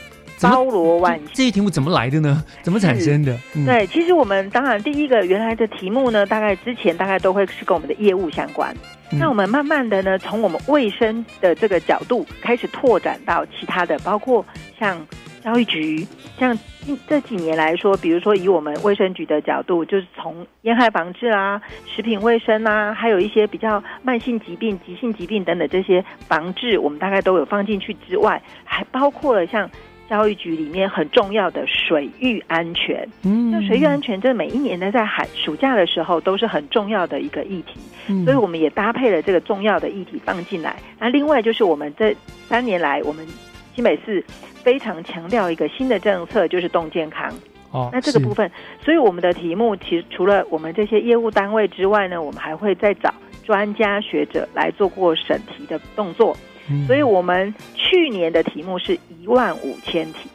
[0.49, 1.27] 包罗万象。
[1.33, 2.43] 这些题目怎么来的呢？
[2.61, 3.37] 怎么产生的？
[3.55, 8.75] 嗯，对，其实我们当然第一个原来的题目呢，大概之前大概都会是跟我们的业务相关。
[9.11, 14.43] 嗯那我们慢慢的呢，从我们卫生的这个角度开始拓展到其他的，包括
[14.79, 15.05] 像
[15.43, 16.07] 教育局，
[16.39, 29.69] 像近这几年来说，比如说以我们卫生局的角度，就是从烟害防治啊、食品卫生啊，还有一些比较慢性疾病、急性疾病等等这些防治，我们大概都有放进去之外，还包括了像。
[30.09, 40.75] 教育局里面很重要的水域安全，嗯那水域安全，这每一年呢，在寒暑假的时候都是很重要的一个议题，嗯所以我们也搭配了这个重要的议题放进来。
[40.99, 42.15] 那另外就是我们这
[42.47, 43.25] 三年来，我们
[43.73, 47.33] 新北市非常强调一个新的政策，就是动健康。
[47.71, 48.51] 哦那这个部分，
[48.85, 53.11] 所以我们的题目其实除了我们这些业务单位之外呢，我们还会再找
[53.43, 56.37] 专家学者来做过审题的动作。
[56.69, 60.29] 嗯所以我们去年的题目是一万五千题。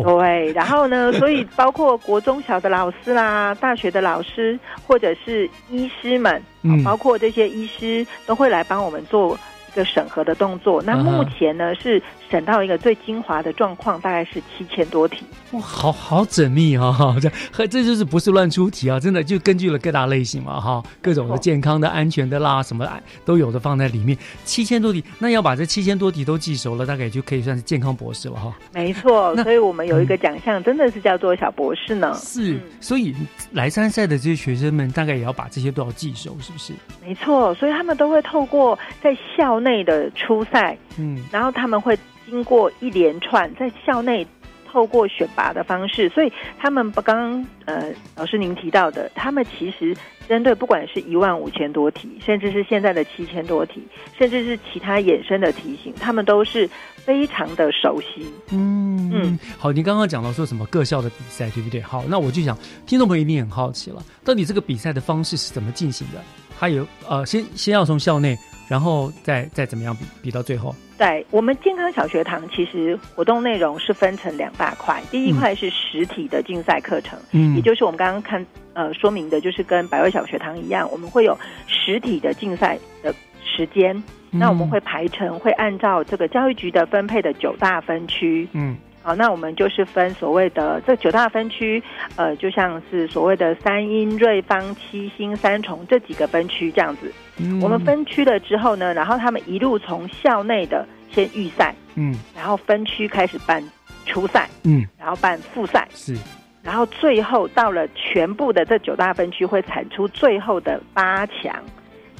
[0.04, 9.36] 对，然后呢，所以包括国中小的老师啦、大学的老师，或者是医师们，嗯包括这些医师都会来帮我们做
[9.68, 10.80] 一个审核的动作。
[10.82, 12.00] 那目前呢是
[12.32, 15.26] 审到一个最精华的状况，大概是七千多题。
[15.50, 16.88] 哇，好好缜密啊！
[16.90, 24.16] 哈，这这就是不是乱出题啊，真的就根据了各大类型嘛，哈，各种的健康的、安全的啦，什么的都有的放在里面。
[24.46, 28.50] 七千多题，那要把这七千多题都记熟了，大概就可以算是健康博士了哈。
[28.72, 32.14] 没错，所以我们有一个奖项，真的是叫做小博士呢。
[32.14, 33.14] 是，所以
[33.52, 36.72] 来参赛的这些学生们，大概也要把这些都要记熟，是不是？
[37.04, 41.98] 没错，所以他们都会透过在校内的初赛，嗯，然后他们会
[42.32, 44.26] 经过一连串在校内
[44.66, 49.94] 透过选拔的方式，所以他们刚刚呃老师您提到的，他们其实
[50.26, 56.66] 针对不管是一万五千多题，甚至是现在的七千多题，甚至是其他衍生的题型，他们都是
[56.96, 58.26] 非常的熟悉。
[58.50, 61.82] 嗯嗯，好，您刚刚讲到说什么各校的比赛，对不对？
[61.82, 66.22] 好，那我就想，听众朋友一定很好奇了，到底这个比赛的方式是怎么进行的？
[66.58, 70.74] 还有呃，先先要从校内，然后再再怎么样比比到最后。
[71.02, 77.56] 对我们健康小学堂，其实活动内容是分成两大块，第一块是实体的竞赛课程，嗯。
[77.56, 81.36] 也就是我们刚刚看呃说明的，就是跟百味小学堂一样，我们会有
[81.66, 83.12] 实体的竞赛的
[83.44, 83.96] 时间，
[84.30, 91.82] 嗯那我们会排成，会按照这个教育局的分配的九大分区，嗯好，那我们就是分所谓的这九大分区，
[92.14, 97.12] 呃，就像是所谓的三英、瑞芳、七星、三重这几个分区这样子。
[97.38, 97.60] 嗯。
[97.60, 102.14] 我们分区了之后呢，然后他们一路从校内的先预赛，嗯。
[102.34, 103.62] 然后分区开始办
[104.06, 104.86] 初赛，嗯。
[104.96, 106.16] 然后办复赛，是。
[106.62, 111.52] 然后最后到了全部的这九大分区会产出最后的八强，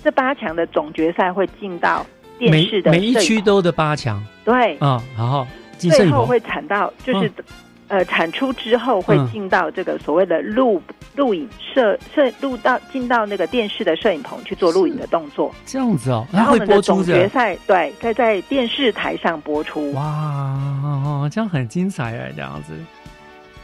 [0.02, 2.04] 这八强的总决赛会进到
[2.40, 4.20] 电视的每一区都的八强。
[4.44, 4.76] 对。
[4.78, 5.46] 啊，然后
[5.90, 7.44] 最后会产到就是、嗯。
[7.88, 9.30] 呃产出之后会嗯。
[9.30, 10.80] 进到这个所谓的录
[11.14, 22.72] 录影摄摄录到进到那个电视的摄影棚去做录影的动作，这样子哦，然后我们的总决赛对在在电视台上播出，哇，这样很精彩哎，这样子。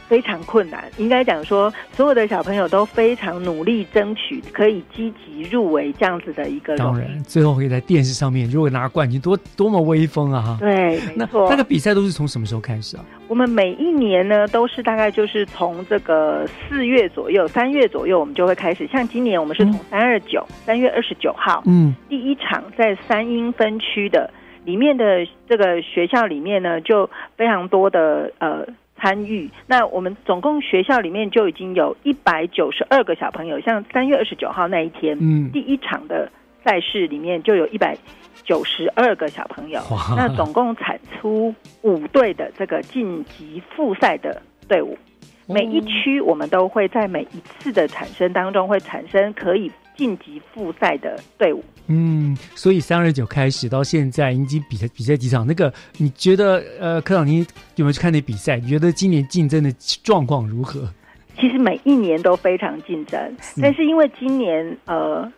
[0.09, 0.83] 非常困难。
[0.97, 6.75] 应该讲说，所有的小朋友都非常努力争取可以积极入围这样子的一个。
[6.75, 10.41] 当然，最后可以在电视上面，如果拿冠军，多多么威风啊！
[10.41, 10.57] 哈。
[10.59, 11.47] 对，没那错。
[11.49, 13.05] 那个比赛都是从什么时候开始啊？
[13.27, 18.87] 我们每一年呢，都是大概就是从这个四月左右、三月左右，我们就会开始。
[18.87, 24.31] 像今年我们是从三二九、三月二十九号，嗯，第一场在三英分区的
[24.65, 28.65] 里面的这个学校里面呢，就非常多的呃
[28.99, 29.49] 参与。
[29.65, 36.31] 那我们总共学校里面就已经有一百九十二个小朋友，像三月二十九号那一天，嗯第一场的
[36.63, 37.97] 赛事里面就有一百
[38.43, 39.81] 九十二个小朋友，
[40.15, 44.97] 那总共产出五队的这个晋级复赛的队伍。
[45.47, 51.61] 每一区我们都会在每一次的产生当中会产生可以晋级复赛的队伍。
[51.87, 55.45] 嗯，所以三二九开始到现在已经比赛比赛几场。
[55.45, 57.45] 那个你觉得呃，科长您
[57.75, 58.55] 有没有去看那比赛？
[58.55, 59.69] 你觉得今年竞争的
[60.01, 60.87] 状况如何？
[61.37, 63.19] 其实每一年都非常竞争，
[63.61, 65.29] 但是因为今年呃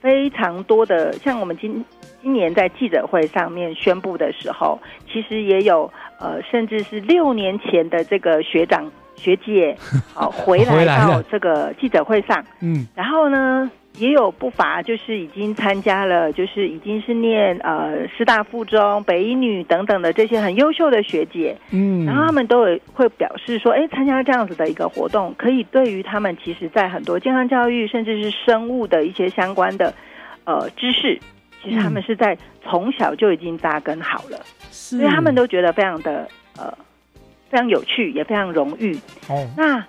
[0.00, 1.84] 非常多的，像我们今
[2.20, 4.80] 今年在记者会上面宣布的时候，
[5.12, 5.88] 其实也有
[6.18, 9.76] 呃甚至是六年前的这个学长学姐
[10.14, 29.92] 好回 回来到这个记者会上，嗯，然后呢，也有不乏就是已经参加了，就是已经是念呃师大附中、北一女等等的这些很优秀的学姐，嗯，然后他们都有会表示说，哎，参加这样子的一个活动，可以对于他们其实在很多健康教育甚至是生物的一些相关的
[30.44, 31.18] 呃知识，
[31.62, 34.38] 其实他们是在从小就已经扎根好了，
[34.70, 36.72] 所以他们都觉得非常的呃
[37.50, 38.96] 非常有趣，也非常荣誉。
[39.28, 39.84] 哦，那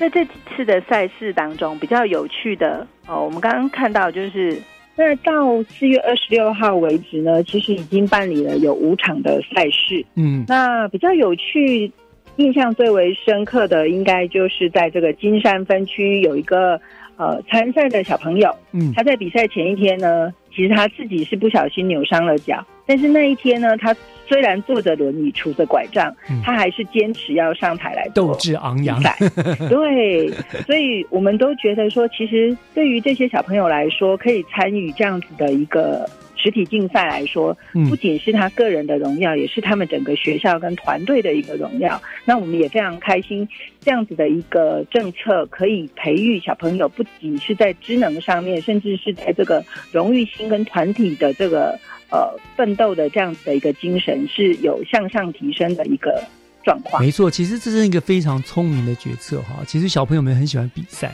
[0.00, 4.58] 在这几次的赛事当中，比较有趣的哦，我们刚刚看到就是，
[4.96, 10.02] 那到四月二十六号为止呢，其实已经办理了有五场的赛事。
[10.14, 11.92] 嗯，那比较有趣、
[12.36, 16.80] 印象最为深刻的，应该就是在这个金山分区有一个
[17.18, 23.94] 呃参赛的小朋友，嗯他在比赛前一天呢，其实他自己是不小心扭伤了脚，但是那一天呢，他
[24.26, 26.42] 虽然坐着轮椅、拄着拐杖，嗯。
[26.44, 29.00] 他还是坚持要上台来斗志昂扬，
[29.70, 30.28] 对，
[30.66, 37.88] 所以我们都觉得说，其实对于这些小朋友来说，可以参与这样子的一个实体竞赛来说，嗯。
[37.88, 42.02] 不仅是他个人的荣耀，也是他们整个学校跟团队的一个荣耀。
[42.24, 43.48] 那我们也非常开心，
[43.80, 51.78] 这样子的一个政策可以培育小朋友，不仅是在职能上面，甚至是在这个荣誉心跟团体的这个
[52.10, 56.22] 呃奋斗的这样子的一个精神，是有向上提升的一个
[56.64, 57.02] 状况。
[57.02, 59.64] 没错，其实这是一个非常聪明的决策哈。
[59.66, 61.12] 其实小朋友们很喜欢比赛，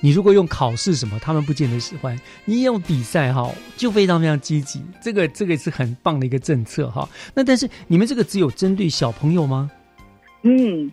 [0.00, 4.80] 你如果用考试什么，他们不见得喜欢；你用比赛哈，就非常非常积极。
[5.02, 7.08] 这个这个是很棒的一个政策哈。
[7.34, 9.70] 那但是你们这个只有针对小朋友吗？
[10.42, 10.90] 嗯，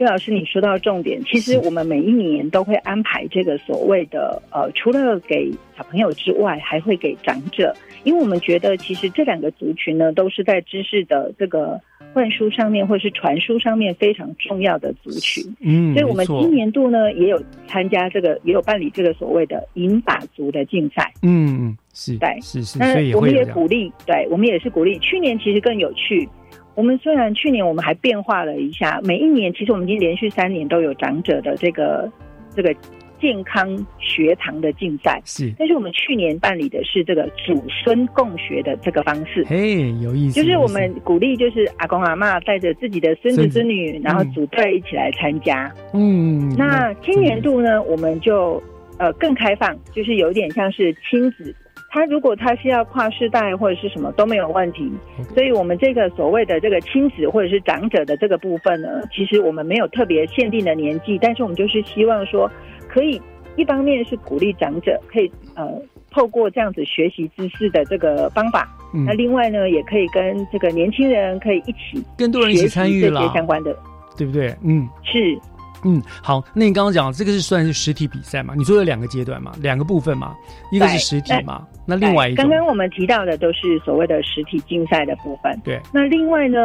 [0.00, 7.74] 岳老师，你说到重点，其实我们每一年都会安排这个所谓的呃，除了给小朋友之外，还会给长者，
[8.04, 11.78] 因为我们觉得其实这两个族群呢，都是在知识的这个
[12.14, 15.44] 灌输上面或是传输上面非常重要的族群。
[15.60, 17.38] 嗯所以我们今年度呢也有
[17.68, 21.12] 参加这个，也有办理这个所谓的银发族的竞赛。
[21.20, 24.98] 嗯嗯，是，对是是，那我们也鼓励，对我们也是鼓励。
[25.00, 26.26] 去年其实更有趣，
[26.74, 32.10] 我们虽然去年我们还变化了一下，每一年其实我们已经连续三年都有长者的这个
[32.54, 32.74] 这个
[33.20, 33.68] 健康
[33.98, 39.44] 学堂的竞赛，是，但是我们去年办理的是这个祖孙共学的这个方式。
[39.46, 45.70] 嘿，有意思，就是我们鼓励，就是阿公阿妈带着自己的孙子孙子孙女，然后组队一起来参加。
[45.92, 48.62] 嗯，那今年度呢，我们就
[48.96, 51.54] 呃更开放，就是有点像是亲子。
[51.90, 54.88] 他如果他是要跨世代或者是什么都没有问题，
[55.34, 62.48] 所以我们这个所谓的这个亲子或者是长者的这个部分呢，其实我们没有特别限定的年纪，但是我们就是希望说，
[62.88, 63.20] 可以
[63.56, 65.68] 一方面是鼓励长者可以呃
[66.12, 73.76] 透过这样子学习知识的这个方法，嗯那另外呢也可以跟这个年轻人可以一起更多人一起学习这参与啦些相关的
[74.16, 74.54] 对不对？
[74.62, 75.36] 嗯，是。
[75.84, 78.54] 嗯，好，那你刚刚讲这个是算是实体比赛嘛？
[78.56, 80.34] 你说有两个阶段嘛，两个部分嘛，
[80.72, 85.58] 一个是实体嘛，那另外一个刚刚我们提到的都是所谓的实体竞赛的部分。
[85.64, 86.58] 对，那另外呢，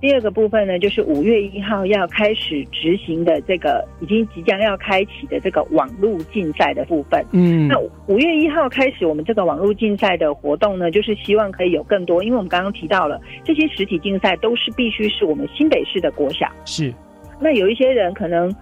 [0.00, 7.24] 第二个部分呢，就是五月一号要开始执行的这个已经即将要开启的这个网络竞赛的部分。
[7.32, 16.48] 嗯那五月一号开始，我们这个网络竞赛的活动呢，就是希望可以有更多，因为我们刚刚提到了这些实体竞赛都是必须是我们新北市的国小。
[16.64, 16.94] 是，
[17.40, 18.54] 那有一些人可能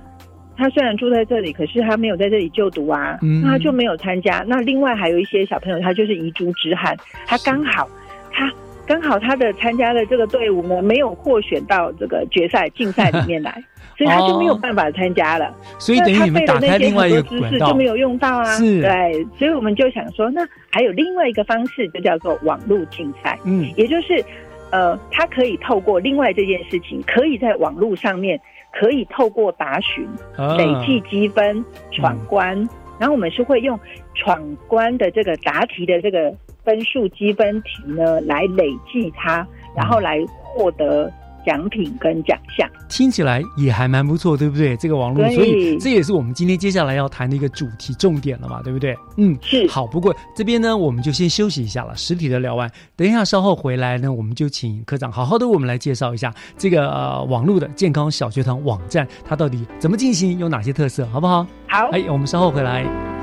[0.56, 4.44] 他虽然住在这里，可是他没有在这里就读啊，嗯那他就没有参加。
[4.46, 6.96] 那另外还有一些小朋友，他就是遗珠之憾，
[7.26, 7.88] 他刚好
[8.32, 8.52] 他
[8.86, 13.52] 刚好他的参加的这个队伍呢，没有获选到这个决赛竞赛里面来，
[13.98, 15.54] 所以他就没有办法参加了。
[15.78, 18.44] 所以等于你们打开另外一个管道那他背的那些很多知识就没有用到啊。
[18.44, 23.38] 是对，所以我们就想说，那还有另外一个方式，就叫做网络竞赛。
[23.44, 24.24] 嗯，也就是
[24.70, 28.40] 呃，他可以透过另外这件事情，可以在网络上面，
[28.78, 30.56] 可以透过答询啊。
[30.56, 32.56] 累计积分、闯关，
[32.98, 33.78] 然后我们是会用
[34.14, 41.10] 闯关的这个答题的这个分数积分题呢，来累计它，然后来获得
[41.46, 42.68] 奖品跟奖项。
[42.88, 44.76] 听起来也还蛮不错，对不对？
[44.76, 48.96] 这个网络，所以这也是我们今天接下来要谈的一个主题重点了嘛，对不对？
[49.16, 49.66] 嗯，是。
[49.68, 51.96] 好，不过这边呢，我们就先休息一下了。
[51.96, 61.46] 实体的聊完，等一下稍后回来呢，我们就请科长好好的我们来介绍一下这个呃网络的健康小学堂网站，它到底怎么进行，有哪些特色，好不好？
[61.68, 63.15] 好，哎，我们稍后回来。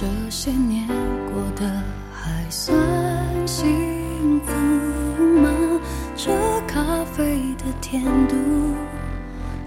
[0.00, 0.88] 这些年
[1.30, 1.70] 过得
[2.10, 2.74] 还算
[3.46, 4.50] 幸福
[5.42, 5.50] 吗？
[6.16, 6.32] 这
[6.66, 8.34] 咖啡的甜度，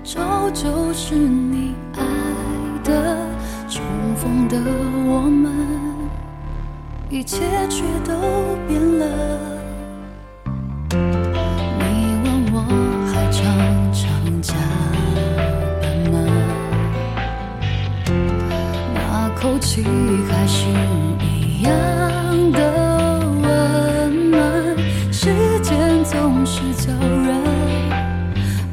[0.03, 2.03] 照旧是你爱
[2.84, 3.15] 的。
[3.69, 3.84] 重
[4.15, 4.57] 逢的
[5.05, 5.53] 我们，
[7.11, 7.38] 一切
[7.69, 8.15] 却都
[8.67, 9.53] 变了。
[19.76, 19.84] 那口气
[20.30, 20.67] 还是
[21.26, 21.71] 一样
[22.51, 24.39] 的温暖。
[25.11, 27.41] 时间总是叫人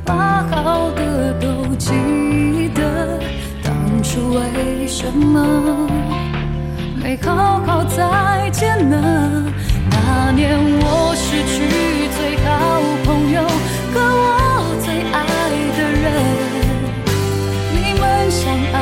[0.04, 3.18] 把好的都记得，
[3.62, 3.72] 当
[4.02, 5.88] 初为什么
[7.02, 9.44] 没好好再见呢？
[9.90, 13.42] 那年我失去最好朋友
[13.94, 15.24] 和我最爱
[15.78, 16.12] 的人，
[17.72, 18.44] 你们相
[18.74, 18.76] 爱，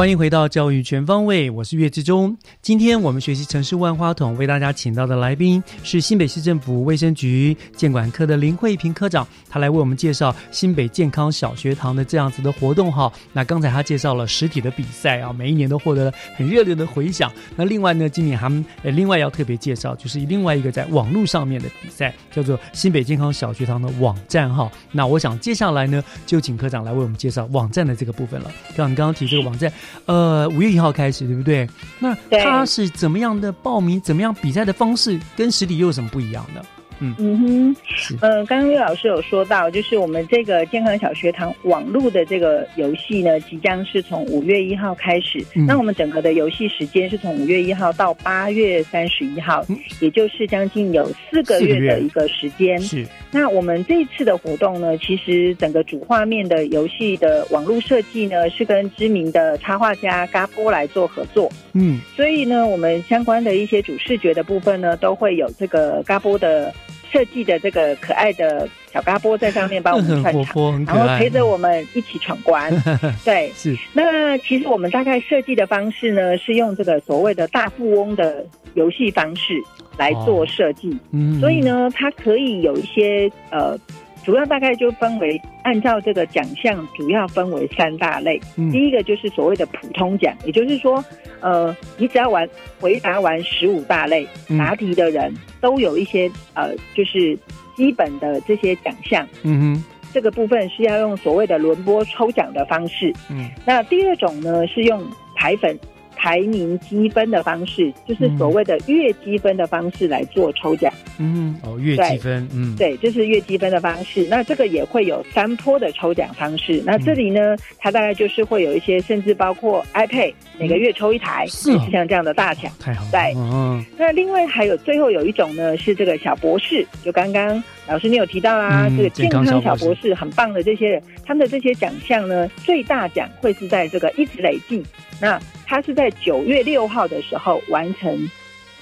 [0.00, 2.34] 欢迎回到教育全方位，我是岳志忠。
[2.62, 13.12] 今天我们学习城市万花筒，为大家请到的来宾是新北市政府卫生局健管科的林慧平科长，他来为我们介绍新北健康小学堂的这样子的活动哈。
[13.34, 17.30] 那刚才他介绍了实体的比赛啊，每一年都获得了很热烈的回响。
[17.54, 24.72] 那另外呢，今年他们呃另外要特别介绍，就是另外一个在网络上面的比赛，叫做新北健康小学堂的网站哈。
[24.92, 28.50] 那我想接下来呢，就请科长来为我们介绍网站的这个部分了。
[28.74, 29.70] 像你刚刚提这个网站。
[30.06, 31.68] 呃，五月一号开始，对不对？
[31.98, 34.00] 那它是怎么样的报名？
[34.00, 36.64] 怎么样比赛的方式跟实体又有什么不一样的？
[37.00, 37.76] 嗯嗯哼，
[38.20, 45.44] 呃，刚刚岳老师有说到，就是我们这个健康小学堂网络的这个游戏呢，即将是从五月一号开始。
[45.54, 49.64] 嗯那我们整个的游戏时间是从五月一号到八月三十一号，
[50.00, 52.78] 也就是将近有四个月的一个时间。
[52.80, 53.06] 是。
[53.32, 61.48] 那我们这一次的活动呢，其实整个主画面的游戏的网络设计呢，是跟知名的插画家嘎波来做合作。
[61.72, 66.74] 嗯，所以呢，我们相关的一些主视觉的部分呢，都会有这个嘎波的
[67.10, 70.44] 设计的这个可爱的小嘎波在上面帮我们很串
[70.86, 72.72] 场，然后陪着我们一起闯关。
[73.24, 73.76] 对，是。
[73.92, 78.44] 那其实我们大概设计的方式呢，是用这个所谓的大富翁的
[78.74, 79.54] 游戏方式
[79.96, 80.96] 来做设计。
[81.12, 83.78] 嗯所以呢，它可以有一些呃。
[84.24, 88.40] 主要大概就分为按照这个奖项，主要分为三大类。
[88.56, 91.02] 嗯第一个就是所谓的普通奖，也就是说，
[91.40, 92.48] 呃，你只要完
[92.78, 97.38] 回答完十五大类嗯答题的人，都有一些呃，就是
[97.76, 99.26] 基本的这些奖项。
[99.42, 103.12] 嗯哼，这个部分是要用所谓的轮播抽奖的方式。
[103.30, 105.02] 嗯，那第二种呢是用
[105.34, 105.78] 排粉。
[106.20, 110.92] 排名积分的方式，就是所谓的月积分的方式来做抽奖。
[111.18, 114.26] 嗯，哦，月积分，嗯，对，这是月积分的方式。
[114.28, 116.82] 那这个也会有三波的抽奖方式。
[116.84, 122.70] 那这里呢，它大概就是会有一些，甚至包括 iPad 每个月抽一台，是像这样的大奖。
[122.78, 123.82] 太好，对，嗯。
[123.96, 134.80] 那另外还有最后有一种呢，是这个小博士，就刚刚老师你有提到啦，这个健康小博士很棒的这些人，他们的这些奖项呢，最大奖会是在这个一直累计。
[135.20, 138.30] 那他是在九月六号的时候完成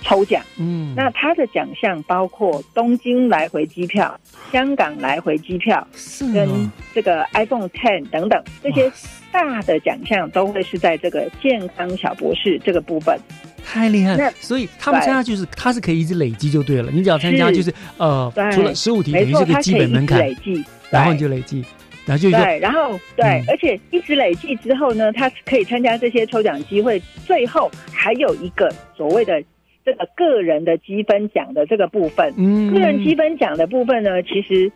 [0.02, 4.18] 抽奖，嗯，那他的奖项包括东京来回机票、
[4.52, 5.86] 香港来回机票，
[6.32, 8.90] 跟这个 iPhone Ten 等等这些
[9.32, 13.18] 大的奖项都会是在这个健康小博士这个部分。
[13.64, 14.32] 太厉害了！
[14.40, 21.64] 所以他们参加就是他是可以一直累积就对了，你只要参加就是呃，除了十五题等于是个基本门槛，累计，然后你就累计。
[22.06, 26.98] 然后就对，然后对，而且一直累计之后呢，他可以参加这些抽奖机会。
[27.26, 29.44] 最后还有一个所谓的
[29.88, 32.32] 这个个人的积分奖的这个部分。
[32.36, 34.70] 嗯，个人积分奖的部分呢，其实，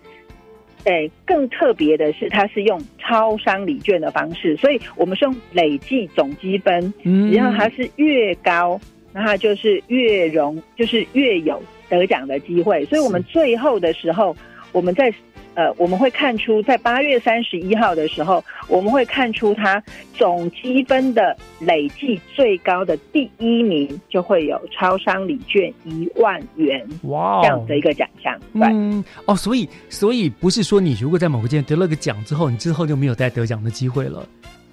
[0.84, 6.92] 哎，更特别的是，它是用超商礼券的方式，所以我们是用累计总积分。
[7.02, 8.80] 嗯，然后它是越高，
[9.12, 12.84] 那它就是越容，就是越有得奖的机会。
[12.86, 14.34] 所以我们最后的时候，
[14.72, 15.12] 我们在。
[15.54, 19.82] 呃，我们会看出，在八月三十一号的时候，我们会看出他
[20.14, 28.38] 总积分的累计最高的第一名，就会有超商礼券一万元哇这样的一个奖项。
[28.54, 34.26] 嗯，哦，所以所以不是说你如果在某个阶段得了个奖之后，你之后就没有再得奖的机会了。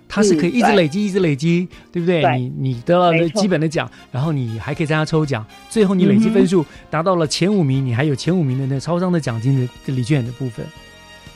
[0.10, 2.22] 它是可以一直累积，一直累积，对不对？
[2.36, 10.66] 你你得了基本的奖，然后你还可以参加抽奖，最后你累积分数达到了前五名，你还有前五名的那超商的奖金的礼券的部分。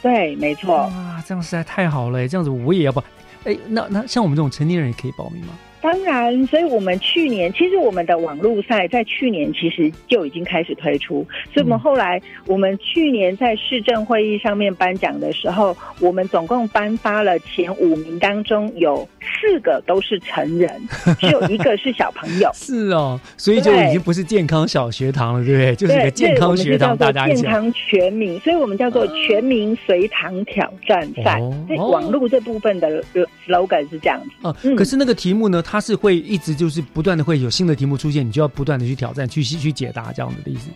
[0.01, 0.75] 对，没错。
[0.75, 2.27] 哇，这样实在太好了！
[2.27, 3.01] 这样子我也要报。
[3.45, 5.53] 哎，那那像我们这种成年人也可以报名吗？
[5.83, 20.71] 当然，所以我们去年其实我们的网络赛在去年其实就已经开始推出，所以我们后来我们去年在市政会议上面颁奖的时候，我们总共颁发了前五名当中有四个都是成人，
[21.19, 22.49] 只有一个是小朋友。
[22.53, 25.75] 是哦，所以就已经不是健康小学堂了，对不对？
[25.75, 31.41] 就是一个健康学堂，大家健康全民，所以我们叫做全民随堂挑战赛。
[31.67, 33.03] 在网络这部分的
[33.45, 34.55] slogan 是这样子。
[34.63, 35.61] 嗯，可是那个题目呢？
[35.72, 40.69] 它是会一直就是不断的会有新的题目出现，你就要不断的去挑战、去去解答这样子的意思。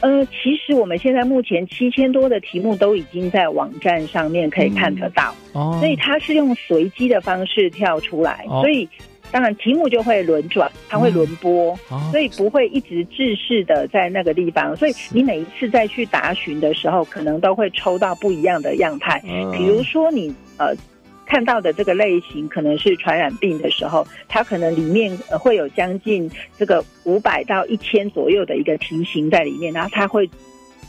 [0.00, 8.88] 呃，其实我们现在目前七千多的题目都已经在网站上面可以看得到，哦，所以它是用随机的方式跳出来，所以
[9.32, 11.76] 当然题目就会轮转，它会轮播，
[12.12, 19.20] 所以不会一直制式的在那个地方，所以你每一次再去答询的时候，可能都会抽到不一样的样态，
[19.52, 20.76] 比如说你呃。
[21.28, 30.28] 看到的这个类型可能是传染病的时候，它可能里面会有将近这个五百到一千左右的一个题型在里面，然后它会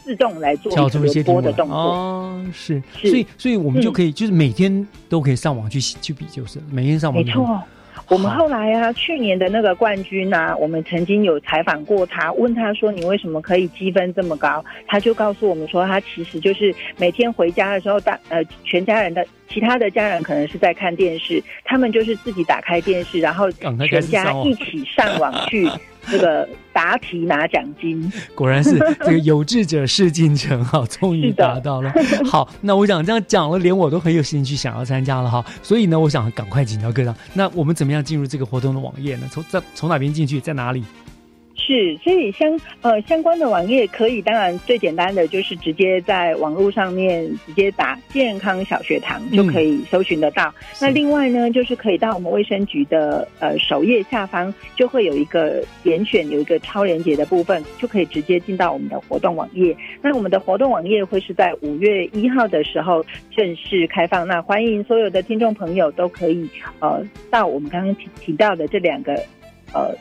[0.05, 0.71] 自动来做
[1.05, 1.77] 一些波的动作。
[1.77, 7.21] 哦，是，所以所以我们就可以就是每天都可以上网去去比，就是每天上网。
[7.21, 7.61] 没错。
[8.09, 25.69] 我们后来啊，去年的那个冠军啊，我们曾经有采访过他，问他说：“你为什么可以积分这么高？”他就告诉我们说：“他其实就是每天回家的时候，大呃全家人的其他的家人可能是在看电视，他们就是自己打开电视，然后全家一起上网去。”
[26.11, 31.93] 这个答题拿奖金， 果然是这个有志者事竟成哈，终于达到了。
[32.25, 35.45] 好，那我想这样讲了，连我都很有兴趣想要参加了哈。
[35.61, 39.29] 所以呢，我想赶快请教各长，那我们怎么样进入这个活动的网页呢？
[39.31, 40.83] 从在从哪边进去，在哪里？
[41.69, 50.51] 是，所以相呃相关的网页可以，当然最简单的就是直接在网络上面直接打“健康小学堂”就可以搜寻得到。
[50.81, 59.77] 那另外呢，就是可以到我们卫生局的呃首页下方，就会有一个点选有一个超连接的部分，就可以直接进到我们的活动网页。
[60.01, 66.49] 那我们的活动网页会是在五月一号的时候正式开放，那欢迎所有的听众朋友都可以
[66.79, 69.13] 呃到我们刚刚提提到的这两个
[69.71, 69.95] 呃。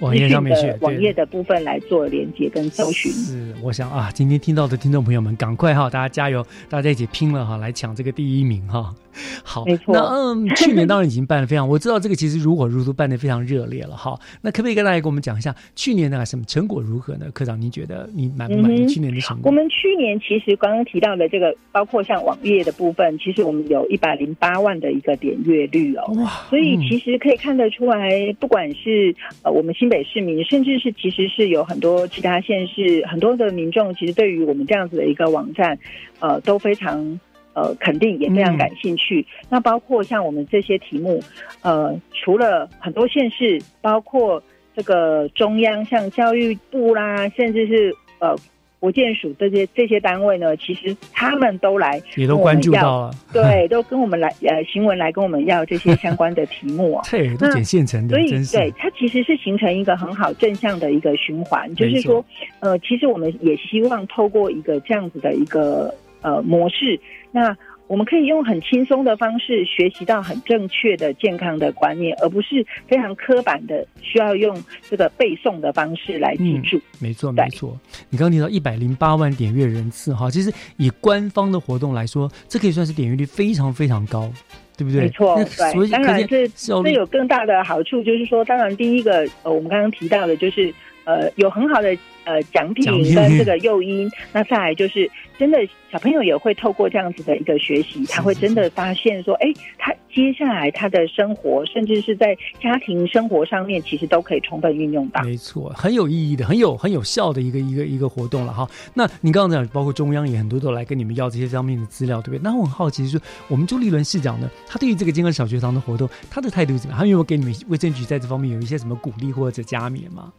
[0.00, 3.10] 网页上面去，网页的部分来做连接跟搜寻。
[3.10, 8.94] 是，我想啊，今天听到的听众朋友们，赶快哈，大家加油，大家一起拼了哈，来抢这个第一名哈。
[9.42, 9.92] 好，没错。
[9.92, 14.16] 那嗯，去年当然已经办的非常，我知道这个其实如火如荼，办的非常热烈了哈。
[14.40, 17.26] 那可不可以跟大家跟我们讲一下去年那个什么成果如何呢？
[17.34, 19.50] 科长，您觉得你满不满意去年的成果？
[19.50, 26.04] 我们去年其实刚刚提到的这个，包括像网页的部分，其实我们有一百零八万的一个点阅率哦。
[26.18, 26.30] 哇！
[26.48, 35.78] 所以其实可以看得出来，不管是呃我们新北市民，甚至是其实是有很多其他县市很多的民众，其实对于我们这样子的一个网站，
[36.20, 37.18] 呃都非常。
[37.54, 39.26] 呃肯定，也非常感兴趣。
[39.50, 41.20] 那包括像我们这些题目，
[41.62, 44.40] 呃，除了很多县市，包括
[44.76, 48.36] 这个中央，像教育部啦，甚至是呃。
[48.80, 62.24] 国建署这些这些单位呢，其实他们都来也都关注到了，对，都跟我们来呃新闻来跟我们要这些相关的题目 啊，对，都捡现成的，所以对它其实是形成一个很好正向的一个循环，就是说，
[62.60, 67.00] 呃，其实我们也希望透过一个这样子的一个呃模式，
[67.32, 67.56] 那。
[67.88, 76.80] 我们可以用很轻松的方式学习到很正确的健康的观念，而不是非常刻板的需要用这个背诵的方式来记住。
[77.00, 77.76] 没错，没错。
[78.10, 84.30] 你刚刚提到一百零八万点阅人次，哈，其实以官方的活动来说，这可以算是点阅率非常非常高，
[84.76, 85.02] 对不对？
[85.02, 85.88] 没错，对。
[85.88, 90.72] 当然，这这有更大的好处，就是说，当然第一个，呃，我们刚刚提到的，就是
[91.08, 91.96] 呃，有很好的。
[92.24, 92.84] 呃，奖品
[93.14, 99.46] 跟这个诱因，那再来就是真的小朋友也会透过这样子的一个学习，他会真的发现说，哎，
[99.78, 105.22] 他接下来他的生活，甚至是在家庭生活上面，其实都可以充分运用到。
[105.22, 108.68] 没错，很有意义的，很有很有效的一个一个一个活动了哈。
[108.92, 112.40] 那你刚刚讲，包括中央也很多都来跟你们要这些方面的资料，对不对？
[112.42, 116.98] 那我很好奇，是我们朱立伦市长呢，他对于这个健康小学堂的活动，他的态度怎么样？
[117.00, 120.30] 他有没有给你们卫生局在这方面有一些什么鼓励或者加冕吗？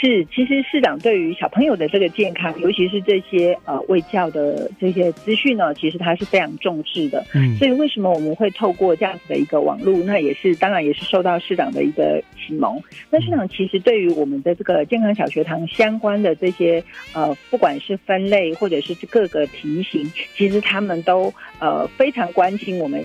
[0.00, 7.22] 是，其实市长对于小朋友的这个健康，尤其是这些呃卫教的这些资讯呢，其实他是非常重视的。
[7.34, 12.82] 嗯，所以为什么我们会透过这样子的一个网络，那也是当然也是受到市长的一个启蒙。
[13.10, 16.82] 那市长其实对于我们的这个健康小学堂相关的这些
[17.12, 23.04] 呃，不管是分类或者是各个题型，其实他们都呃非常关心我们。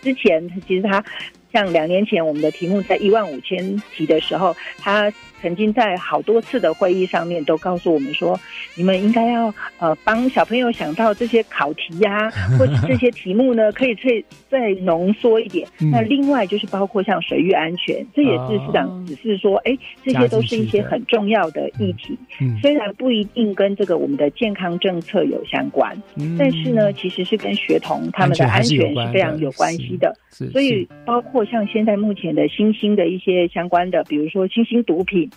[0.00, 1.04] 之前其实他
[1.52, 5.12] 像两年前我们的题目在一万五千题的时候，他。
[5.42, 8.38] 曾经在好多次的会议上面都告诉我们说，
[8.74, 15.66] 你们应该要呃帮小朋友想到这些考题呀， 或者这些题目呢，可以再再浓缩一点。
[15.78, 22.18] 那另外就是包括像水域安全，这也是市长只是说，哎，这些都是一些很重要的议题。
[22.60, 25.96] 虽然不一定跟这个我们的健康政策有相关，
[26.38, 30.12] 但是呢，其实是跟学童他们的安全是非常有关系的。
[30.52, 35.29] 所以包括像现在目前的新兴的一些相关的，比如说新兴毒品。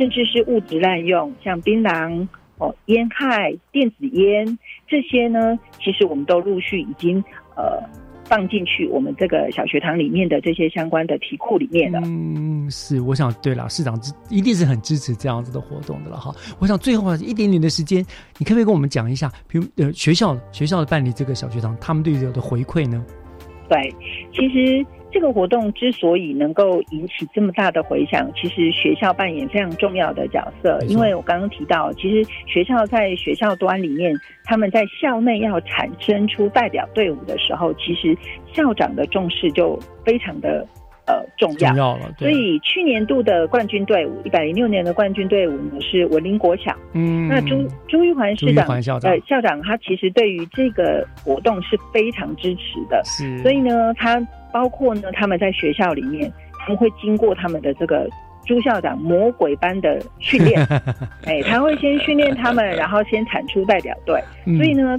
[0.00, 2.26] 甚至是物质滥用，像槟榔、
[2.56, 7.22] 哦烟害、电子烟这些呢，其实我们都陆续已经
[7.54, 7.86] 呃
[8.24, 12.00] 放进去我们这个小学堂里面的这些相关的题库里面了。
[12.06, 13.94] 嗯，是，我想对了，市长
[14.30, 16.34] 一定是很支持这样子的活动的了哈。
[16.58, 18.02] 我想最后一点点的时间，
[18.38, 23.04] 你可不可以跟我们讲一下，比如呃学校学校的办理这个小学堂，他们对这个的回馈呢？
[23.68, 23.94] 对，
[24.32, 24.82] 其实。
[25.12, 30.78] 这个活动之所以能够引起这么大的回响，其实学校扮演非常重要的角色。
[30.86, 38.16] 因为我刚刚提到，其实学校在学校端里面，他们在校内要产生出代表队伍的时候，其实
[38.52, 40.66] 校长的重视就非常的
[41.10, 41.70] 呃重要。
[41.70, 42.12] 重要了。
[42.18, 46.74] 所以去年度的冠军队伍，一百零六年的冠军队伍呢是文林国小。
[46.92, 47.28] 嗯。
[47.28, 48.66] 那朱朱玉环市长
[49.02, 53.00] 呃校长他其实对于这个活动是非常支持的。
[53.04, 53.38] 是。
[53.42, 54.24] 所以呢，他。
[54.52, 58.10] 包括呢，他们在学校里面，他们会经过他们的这个
[58.44, 60.60] 朱校长魔鬼般的训练，
[61.24, 64.20] 哎，他会先训练他们，然后先产出代表队，
[64.56, 64.98] 所以呢，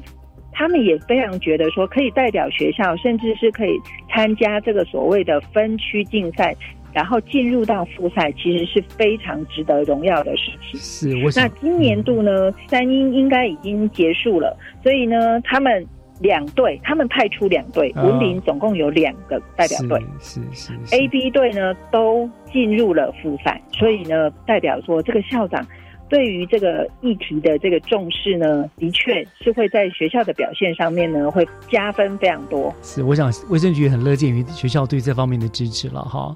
[0.52, 3.80] 他们也非常觉得说可以代表学校，甚至是可以
[4.10, 6.56] 参加这个所谓的分区竞赛，
[6.94, 10.80] 然后进入到复赛，其实是非常值得荣耀的事情。
[10.80, 15.86] 是，我那今年度呢，三英应该已经结束了，所以呢，他们。
[16.22, 20.72] 两队，他们派出两队，文林总共有两个代表队，是是。
[20.96, 25.66] A、B 队呢都进入了复赛，所以呢，代表说这个校长
[26.12, 32.76] 对于这个议题的这个重视呢，的确是会在学校的表现上面呢会加分非常多。
[32.82, 36.36] 是，我想卫生局很乐见于学校对这方面的支持了哈。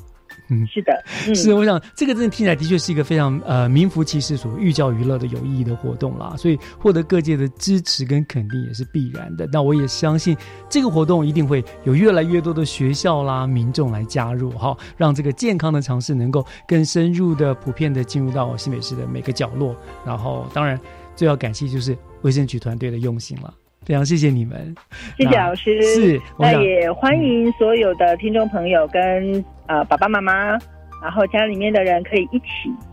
[0.49, 9.47] 嗯，是的，是我想这个真的听起来的确是一个非常呃名副其实所寓教于乐的有意义的活动啦，所以获得各界的支持跟肯定也是必然的。
[9.51, 10.37] 那我也相信
[10.69, 19.75] 这个活动一定会有越来越多的学校啦、民众来加入哈，让这个健康的尝试能够更深入的、普遍的进入到新北市的每个角落。
[20.05, 20.79] 然后，当然
[21.15, 23.53] 最要感谢就是卫生局团队的用心了。
[23.85, 24.75] 非常谢谢你们，
[25.17, 25.81] 谢谢老师。
[25.83, 30.57] 是，那也欢迎所有的听众朋友跟呃爸爸妈妈，
[31.03, 32.45] 然后家里面的人可以一起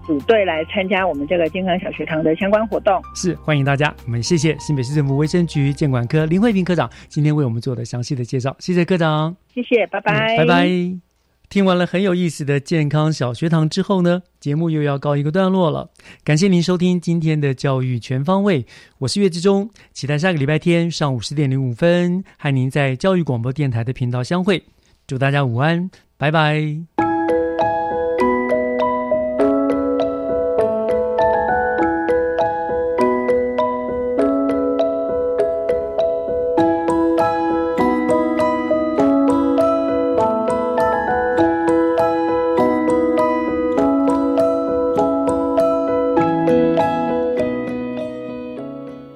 [0.07, 3.01] 组队来参加我们这个健康小学堂的相关活动。
[3.15, 3.95] 是，欢迎大家。
[4.05, 8.55] 我们谢谢新北市政府卫生局监管科林慧平科长今天为我们做的详细的介绍。
[8.59, 11.12] 谢谢科长，谢谢，拜拜，拜拜。
[11.53, 15.91] 听完了很有意思的健康小学堂之后呢，节目又要告一个段落了。
[16.25, 18.65] 感谢您收听今天的教育全方位，
[19.01, 24.65] 我是岳志忠，期待下个礼拜天上午十点零五分和您在教育广播电台的频道相会。
[25.07, 27.02] 祝大家午安，拜拜。